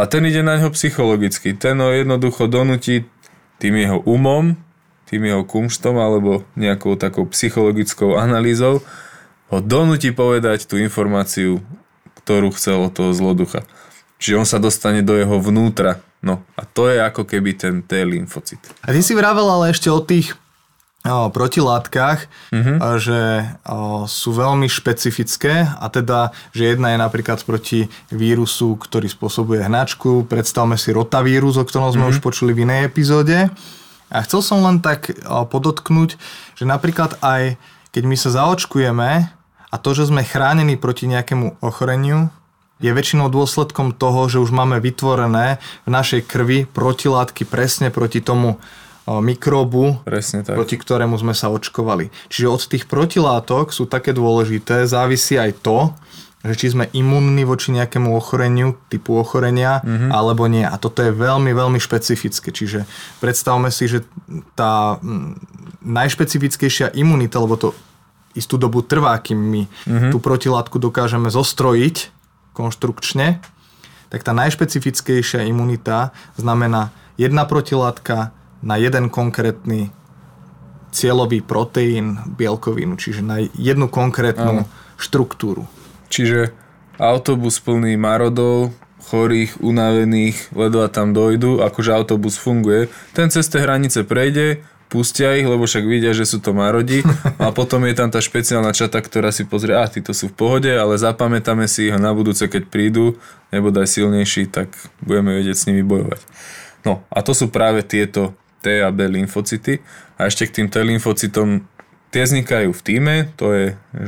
A 0.00 0.08
ten 0.08 0.24
ide 0.24 0.40
na 0.40 0.56
neho 0.56 0.72
psychologicky, 0.72 1.52
ten 1.52 1.76
ho 1.76 1.92
jednoducho 1.92 2.48
donúti 2.48 3.04
tým 3.60 3.76
jeho 3.76 4.00
umom, 4.08 4.56
tým 5.04 5.28
jeho 5.28 5.44
kumštom 5.44 6.00
alebo 6.00 6.48
nejakou 6.56 6.96
takou 6.96 7.28
psychologickou 7.28 8.16
analýzou 8.16 8.80
ho 9.52 9.58
donúti 9.60 10.08
povedať 10.08 10.64
tú 10.64 10.80
informáciu, 10.80 11.60
ktorú 12.24 12.48
chcel 12.56 12.88
od 12.88 12.96
toho 12.96 13.12
zloducha. 13.12 13.68
Čiže 14.16 14.38
on 14.40 14.48
sa 14.48 14.56
dostane 14.56 15.04
do 15.04 15.20
jeho 15.20 15.36
vnútra. 15.36 16.00
No 16.24 16.40
a 16.56 16.64
to 16.64 16.88
je 16.88 16.96
ako 16.96 17.28
keby 17.28 17.60
ten 17.60 17.84
T-lymfocit. 17.84 18.60
A 18.80 18.96
ty 18.96 19.04
si 19.04 19.12
vravel 19.12 19.44
ale 19.44 19.76
ešte 19.76 19.92
o 19.92 20.00
tých 20.00 20.32
o, 21.06 21.32
protilátkach, 21.32 22.28
mm-hmm. 22.52 22.76
že 23.00 23.20
o, 23.64 24.04
sú 24.04 24.30
veľmi 24.36 24.68
špecifické 24.68 25.64
a 25.64 25.86
teda, 25.88 26.34
že 26.52 26.76
jedna 26.76 26.92
je 26.92 26.98
napríklad 27.00 27.40
proti 27.44 27.88
vírusu, 28.12 28.76
ktorý 28.76 29.08
spôsobuje 29.08 29.64
hnačku. 29.64 30.28
Predstavme 30.28 30.76
si 30.76 30.92
rotavírus, 30.92 31.56
o 31.56 31.64
ktorom 31.64 31.94
sme 31.94 32.08
mm-hmm. 32.08 32.20
už 32.20 32.24
počuli 32.24 32.52
v 32.52 32.68
inej 32.68 32.92
epizóde. 32.92 33.48
A 34.10 34.26
chcel 34.26 34.42
som 34.42 34.58
len 34.66 34.82
tak 34.82 35.14
podotknúť, 35.22 36.18
že 36.58 36.64
napríklad 36.66 37.14
aj 37.22 37.54
keď 37.94 38.02
my 38.06 38.16
sa 38.18 38.30
zaočkujeme 38.34 39.10
a 39.70 39.76
to, 39.78 39.90
že 39.94 40.10
sme 40.10 40.26
chránení 40.26 40.74
proti 40.74 41.06
nejakému 41.06 41.62
ochoreniu, 41.62 42.30
je 42.80 42.90
väčšinou 42.90 43.28
dôsledkom 43.28 43.92
toho, 43.92 44.26
že 44.26 44.40
už 44.40 44.50
máme 44.50 44.80
vytvorené 44.80 45.60
v 45.84 45.90
našej 45.92 46.24
krvi 46.24 46.64
protilátky 46.64 47.44
presne 47.44 47.92
proti 47.92 48.24
tomu 48.24 48.56
mikróbu, 49.18 50.06
Presne 50.06 50.46
tak. 50.46 50.54
proti 50.54 50.78
ktorému 50.78 51.18
sme 51.18 51.34
sa 51.34 51.50
očkovali. 51.50 52.14
Čiže 52.30 52.46
od 52.46 52.62
tých 52.62 52.86
protilátok 52.86 53.74
sú 53.74 53.90
také 53.90 54.14
dôležité, 54.14 54.86
závisí 54.86 55.34
aj 55.34 55.58
to, 55.58 55.90
že 56.40 56.54
či 56.56 56.66
sme 56.72 56.88
imunní 56.96 57.44
voči 57.44 57.68
nejakému 57.74 58.16
ochoreniu, 58.16 58.72
typu 58.88 59.18
ochorenia, 59.18 59.84
mm-hmm. 59.84 60.08
alebo 60.08 60.48
nie. 60.48 60.64
A 60.64 60.72
toto 60.80 61.04
je 61.04 61.12
veľmi, 61.12 61.52
veľmi 61.52 61.76
špecifické. 61.76 62.48
Čiže 62.48 62.88
predstavme 63.20 63.68
si, 63.68 63.84
že 63.90 64.08
tá 64.56 64.96
najšpecifickejšia 65.84 66.96
imunita, 66.96 67.36
lebo 67.44 67.60
to 67.60 67.68
istú 68.32 68.56
dobu 68.56 68.80
trvá, 68.80 69.20
kým 69.20 69.36
my 69.36 69.62
mm-hmm. 69.68 70.10
tú 70.14 70.18
protilátku 70.22 70.80
dokážeme 70.80 71.28
zostrojiť 71.28 72.08
konštrukčne, 72.56 73.42
tak 74.08 74.20
tá 74.24 74.32
najšpecifickejšia 74.32 75.44
imunita 75.44 76.16
znamená 76.40 76.88
jedna 77.20 77.44
protilátka 77.44 78.32
na 78.60 78.76
jeden 78.76 79.08
konkrétny 79.08 79.92
cieľový 80.90 81.40
proteín, 81.40 82.18
bielkovinu, 82.34 82.98
čiže 82.98 83.22
na 83.22 83.40
jednu 83.54 83.86
konkrétnu 83.86 84.66
Áno. 84.66 84.98
štruktúru. 84.98 85.70
Čiže 86.10 86.50
autobus 86.98 87.62
plný 87.62 87.94
marodov, 87.94 88.74
chorých, 89.00 89.62
unavených, 89.62 90.52
ledva 90.52 90.90
tam 90.90 91.16
dojdu, 91.16 91.62
akože 91.64 91.90
autobus 91.94 92.36
funguje. 92.36 92.90
Ten 93.16 93.32
cez 93.32 93.48
tie 93.48 93.62
hranice 93.62 94.04
prejde, 94.04 94.66
pustia 94.90 95.38
ich, 95.38 95.46
lebo 95.46 95.64
však 95.64 95.86
vidia, 95.86 96.10
že 96.10 96.26
sú 96.26 96.42
to 96.42 96.50
marodi 96.50 97.06
a 97.42 97.54
potom 97.54 97.86
je 97.86 97.94
tam 97.94 98.10
tá 98.10 98.18
špeciálna 98.18 98.74
čata, 98.74 98.98
ktorá 98.98 99.30
si 99.30 99.46
pozrie, 99.46 99.78
a 99.78 99.86
títo 99.86 100.10
sú 100.10 100.28
v 100.28 100.36
pohode, 100.36 100.70
ale 100.74 100.98
zapamätáme 100.98 101.70
si 101.70 101.88
ich 101.88 101.96
na 101.96 102.10
budúce, 102.10 102.50
keď 102.50 102.66
prídu, 102.66 103.16
nebodaj 103.54 103.86
silnejší, 103.86 104.50
tak 104.50 104.74
budeme 105.00 105.38
vedieť 105.38 105.56
s 105.56 105.66
nimi 105.70 105.86
bojovať. 105.86 106.20
No 106.82 107.06
a 107.08 107.22
to 107.22 107.32
sú 107.32 107.48
práve 107.48 107.86
tieto 107.86 108.34
T 108.60 108.80
a 108.84 108.92
B 108.92 109.08
lymfocity 109.08 109.80
a 110.20 110.28
ešte 110.28 110.46
k 110.48 110.54
tým 110.60 110.68
T 110.68 110.76
lymfocitom 110.84 111.64
tie 112.10 112.22
vznikajú 112.26 112.70
v 112.74 112.82
týme, 112.84 113.16
to 113.40 113.54
je 113.54 113.64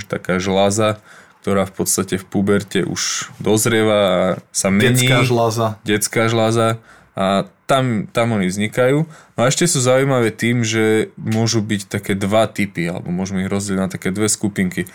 taká 0.06 0.36
žláza, 0.42 1.00
ktorá 1.42 1.66
v 1.66 1.74
podstate 1.74 2.22
v 2.22 2.26
puberte 2.26 2.86
už 2.86 3.32
dozrieva 3.42 3.98
a 3.98 4.18
sa 4.54 4.70
mení. 4.70 5.08
Detská 5.08 5.26
žláza. 5.26 5.66
Detská 5.82 6.22
žláza 6.30 6.78
a 7.18 7.50
tam, 7.66 8.06
tam 8.10 8.36
oni 8.36 8.46
vznikajú. 8.46 9.08
No 9.08 9.40
a 9.40 9.48
ešte 9.48 9.64
sú 9.64 9.80
zaujímavé 9.80 10.30
tým, 10.30 10.60
že 10.62 11.10
môžu 11.16 11.64
byť 11.64 11.88
také 11.88 12.12
dva 12.12 12.44
typy, 12.46 12.86
alebo 12.88 13.08
môžeme 13.08 13.42
ich 13.42 13.50
rozdeliť 13.50 13.80
na 13.80 13.88
také 13.88 14.12
dve 14.12 14.28
skupinky. 14.28 14.86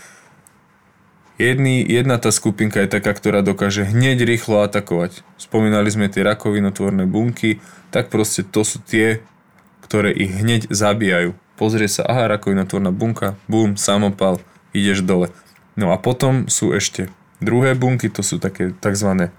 Jedný, 1.37 1.85
jedna 1.85 2.17
tá 2.17 2.33
skupinka 2.33 2.81
je 2.81 2.89
taká, 2.89 3.13
ktorá 3.13 3.45
dokáže 3.45 3.85
hneď 3.85 4.25
rýchlo 4.25 4.65
atakovať. 4.65 5.21
Spomínali 5.37 5.89
sme 5.93 6.09
tie 6.09 6.25
rakovinotvorné 6.25 7.05
bunky, 7.05 7.61
tak 7.93 8.09
proste 8.09 8.41
to 8.41 8.65
sú 8.65 8.81
tie, 8.81 9.21
ktoré 9.87 10.11
ich 10.11 10.35
hneď 10.35 10.67
zabíjajú. 10.67 11.31
Pozrie 11.55 11.87
sa, 11.87 12.03
aha, 12.05 12.37
rakovinotvorná 12.37 12.91
bunka, 12.91 13.39
bum, 13.47 13.79
samopal, 13.79 14.43
ideš 14.75 15.01
dole. 15.01 15.31
No 15.79 15.95
a 15.95 15.97
potom 15.97 16.51
sú 16.51 16.75
ešte 16.75 17.07
druhé 17.39 17.73
bunky, 17.73 18.11
to 18.11 18.21
sú 18.21 18.37
také 18.37 18.75
tzv. 18.77 19.31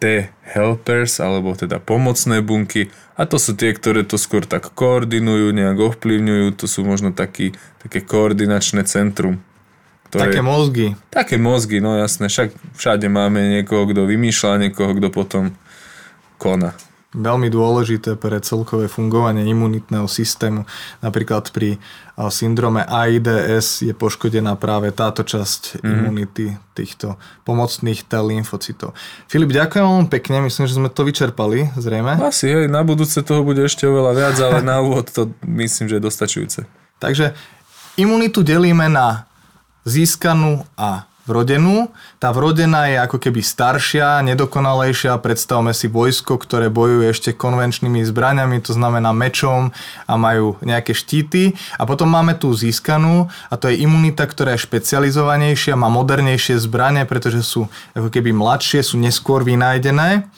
T-helpers, 0.00 1.20
alebo 1.20 1.52
teda 1.52 1.76
pomocné 1.76 2.40
bunky 2.40 2.88
a 3.20 3.28
to 3.28 3.36
sú 3.36 3.52
tie, 3.52 3.76
ktoré 3.76 4.00
to 4.00 4.16
skôr 4.16 4.48
tak 4.48 4.72
koordinujú, 4.72 5.52
nejak 5.52 5.76
ovplyvňujú, 5.76 6.56
to 6.56 6.64
sú 6.64 6.88
možno 6.88 7.12
taký, 7.12 7.52
také 7.84 8.00
koordinačné 8.00 8.88
centrum. 8.88 9.44
Ktoré, 10.08 10.32
také 10.32 10.40
mozgy. 10.40 10.96
Také 11.12 11.36
mozgy, 11.36 11.84
no 11.84 12.00
jasné, 12.00 12.32
však 12.32 12.56
všade 12.80 13.12
máme 13.12 13.60
niekoho, 13.60 13.84
kto 13.84 14.08
vymýšľa, 14.08 14.72
niekoho, 14.72 14.96
kto 14.96 15.12
potom 15.12 15.52
koná 16.40 16.72
veľmi 17.10 17.50
dôležité 17.50 18.14
pre 18.14 18.38
celkové 18.38 18.86
fungovanie 18.86 19.42
imunitného 19.42 20.06
systému. 20.06 20.62
Napríklad 21.02 21.50
pri 21.50 21.82
syndrome 22.30 22.86
AIDS 22.86 23.82
je 23.82 23.90
poškodená 23.90 24.54
práve 24.54 24.94
táto 24.94 25.26
časť 25.26 25.82
mm-hmm. 25.82 25.90
imunity 25.90 26.46
týchto 26.78 27.18
pomocných 27.42 28.06
T 28.06 28.12
lymfocitov. 28.14 28.94
Filip, 29.26 29.50
ďakujem 29.50 29.82
veľmi 29.82 30.08
pekne, 30.12 30.46
myslím, 30.46 30.70
že 30.70 30.78
sme 30.78 30.86
to 30.86 31.02
vyčerpali, 31.02 31.74
zrejme. 31.74 32.22
Asi, 32.22 32.46
hej, 32.46 32.70
na 32.70 32.86
budúce 32.86 33.18
toho 33.26 33.42
bude 33.42 33.66
ešte 33.66 33.90
oveľa 33.90 34.12
viac, 34.14 34.36
ale 34.38 34.58
na 34.62 34.78
úvod 34.84 35.10
to 35.10 35.34
myslím, 35.42 35.90
že 35.90 35.98
je 35.98 36.06
dostačujúce. 36.06 36.60
Takže 37.02 37.34
imunitu 37.98 38.46
delíme 38.46 38.86
na 38.86 39.26
získanú 39.82 40.62
a 40.78 41.09
vrodenú. 41.28 41.92
Tá 42.20 42.32
vrodená 42.32 42.88
je 42.90 42.96
ako 43.00 43.16
keby 43.20 43.40
staršia, 43.44 44.20
nedokonalejšia. 44.24 45.20
Predstavme 45.20 45.72
si 45.72 45.88
vojsko, 45.88 46.36
ktoré 46.40 46.72
bojuje 46.72 47.10
ešte 47.12 47.30
konvenčnými 47.36 48.04
zbraniami, 48.04 48.60
to 48.64 48.72
znamená 48.76 49.12
mečom 49.12 49.72
a 50.04 50.12
majú 50.16 50.56
nejaké 50.64 50.96
štíty. 50.96 51.56
A 51.76 51.84
potom 51.84 52.10
máme 52.10 52.36
tú 52.36 52.52
získanú 52.52 53.30
a 53.48 53.54
to 53.54 53.70
je 53.70 53.80
imunita, 53.82 54.26
ktorá 54.26 54.56
je 54.56 54.64
špecializovanejšia, 54.66 55.78
má 55.78 55.88
modernejšie 55.92 56.60
zbranie, 56.60 57.06
pretože 57.06 57.44
sú 57.46 57.70
ako 57.96 58.08
keby 58.08 58.32
mladšie, 58.34 58.84
sú 58.84 58.96
neskôr 59.00 59.46
vynájdené. 59.46 60.28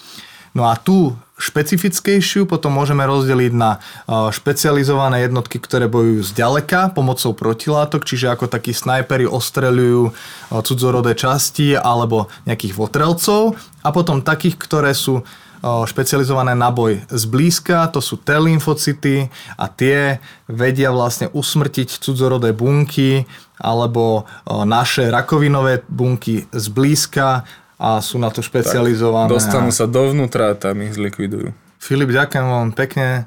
No 0.53 0.69
a 0.69 0.77
tú 0.77 1.17
špecifickejšiu 1.43 2.47
potom 2.47 2.79
môžeme 2.79 3.03
rozdeliť 3.03 3.53
na 3.53 3.83
špecializované 4.07 5.27
jednotky, 5.27 5.59
ktoré 5.59 5.91
bojujú 5.91 6.23
zďaleka 6.31 6.95
pomocou 6.95 7.35
protilátok, 7.35 8.07
čiže 8.07 8.31
ako 8.31 8.47
takí 8.47 8.71
snajperi 8.71 9.27
ostreľujú 9.27 10.15
cudzorodé 10.63 11.19
časti 11.19 11.75
alebo 11.75 12.31
nejakých 12.47 12.79
votrelcov. 12.79 13.59
A 13.83 13.91
potom 13.91 14.23
takých, 14.23 14.55
ktoré 14.63 14.95
sú 14.95 15.27
špecializované 15.63 16.59
na 16.59 16.75
boj 16.75 17.07
zblízka, 17.07 17.87
to 17.95 18.03
sú 18.03 18.19
T 18.19 18.35
lymfocyty 18.35 19.31
a 19.55 19.71
tie 19.71 20.19
vedia 20.51 20.91
vlastne 20.91 21.31
usmrtiť 21.31 22.03
cudzorodé 22.03 22.51
bunky 22.51 23.23
alebo 23.63 24.27
naše 24.47 25.07
rakovinové 25.07 25.87
bunky 25.87 26.51
zblízka 26.51 27.47
a 27.83 27.99
sú 27.99 28.23
na 28.23 28.31
to 28.31 28.47
špecializované. 28.47 29.27
Tak, 29.27 29.35
dostanú 29.35 29.75
sa 29.75 29.91
dovnútra 29.91 30.55
a 30.55 30.57
tam 30.59 30.87
ich 30.87 30.95
zlikvidujú. 30.95 31.51
Filip, 31.83 32.15
ďakujem 32.15 32.47
vám 32.47 32.71
pekne. 32.79 33.27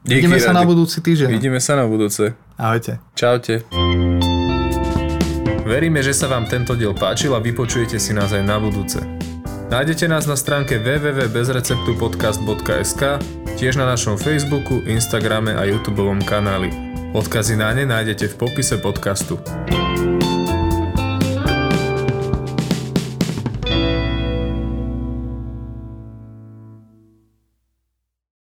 Díky, 0.00 0.24
Vidíme 0.24 0.40
sa 0.40 0.56
na 0.56 0.64
budúci 0.64 1.04
týždeň. 1.04 1.28
Vidíme 1.28 1.60
sa 1.60 1.76
na 1.76 1.84
budúce. 1.84 2.32
Ahojte. 2.56 2.96
Čaute. 3.12 3.68
Veríme, 5.68 6.00
že 6.00 6.16
sa 6.16 6.32
vám 6.32 6.48
tento 6.48 6.72
diel 6.72 6.96
páčil 6.96 7.36
a 7.36 7.40
vypočujete 7.44 8.00
si 8.00 8.16
nás 8.16 8.32
aj 8.32 8.48
na 8.48 8.56
budúce. 8.56 9.04
Nájdete 9.68 10.08
nás 10.08 10.24
na 10.24 10.40
stránke 10.40 10.80
www.bezreceptupodcast.sk, 10.80 13.02
tiež 13.60 13.76
na 13.76 13.92
našom 13.92 14.16
Facebooku, 14.16 14.80
Instagrame 14.88 15.52
a 15.52 15.68
YouTube 15.68 16.00
kanáli. 16.24 16.72
Odkazy 17.12 17.60
na 17.60 17.76
ne 17.76 17.84
nájdete 17.86 18.28
v 18.34 18.36
popise 18.40 18.80
podcastu. 18.80 19.36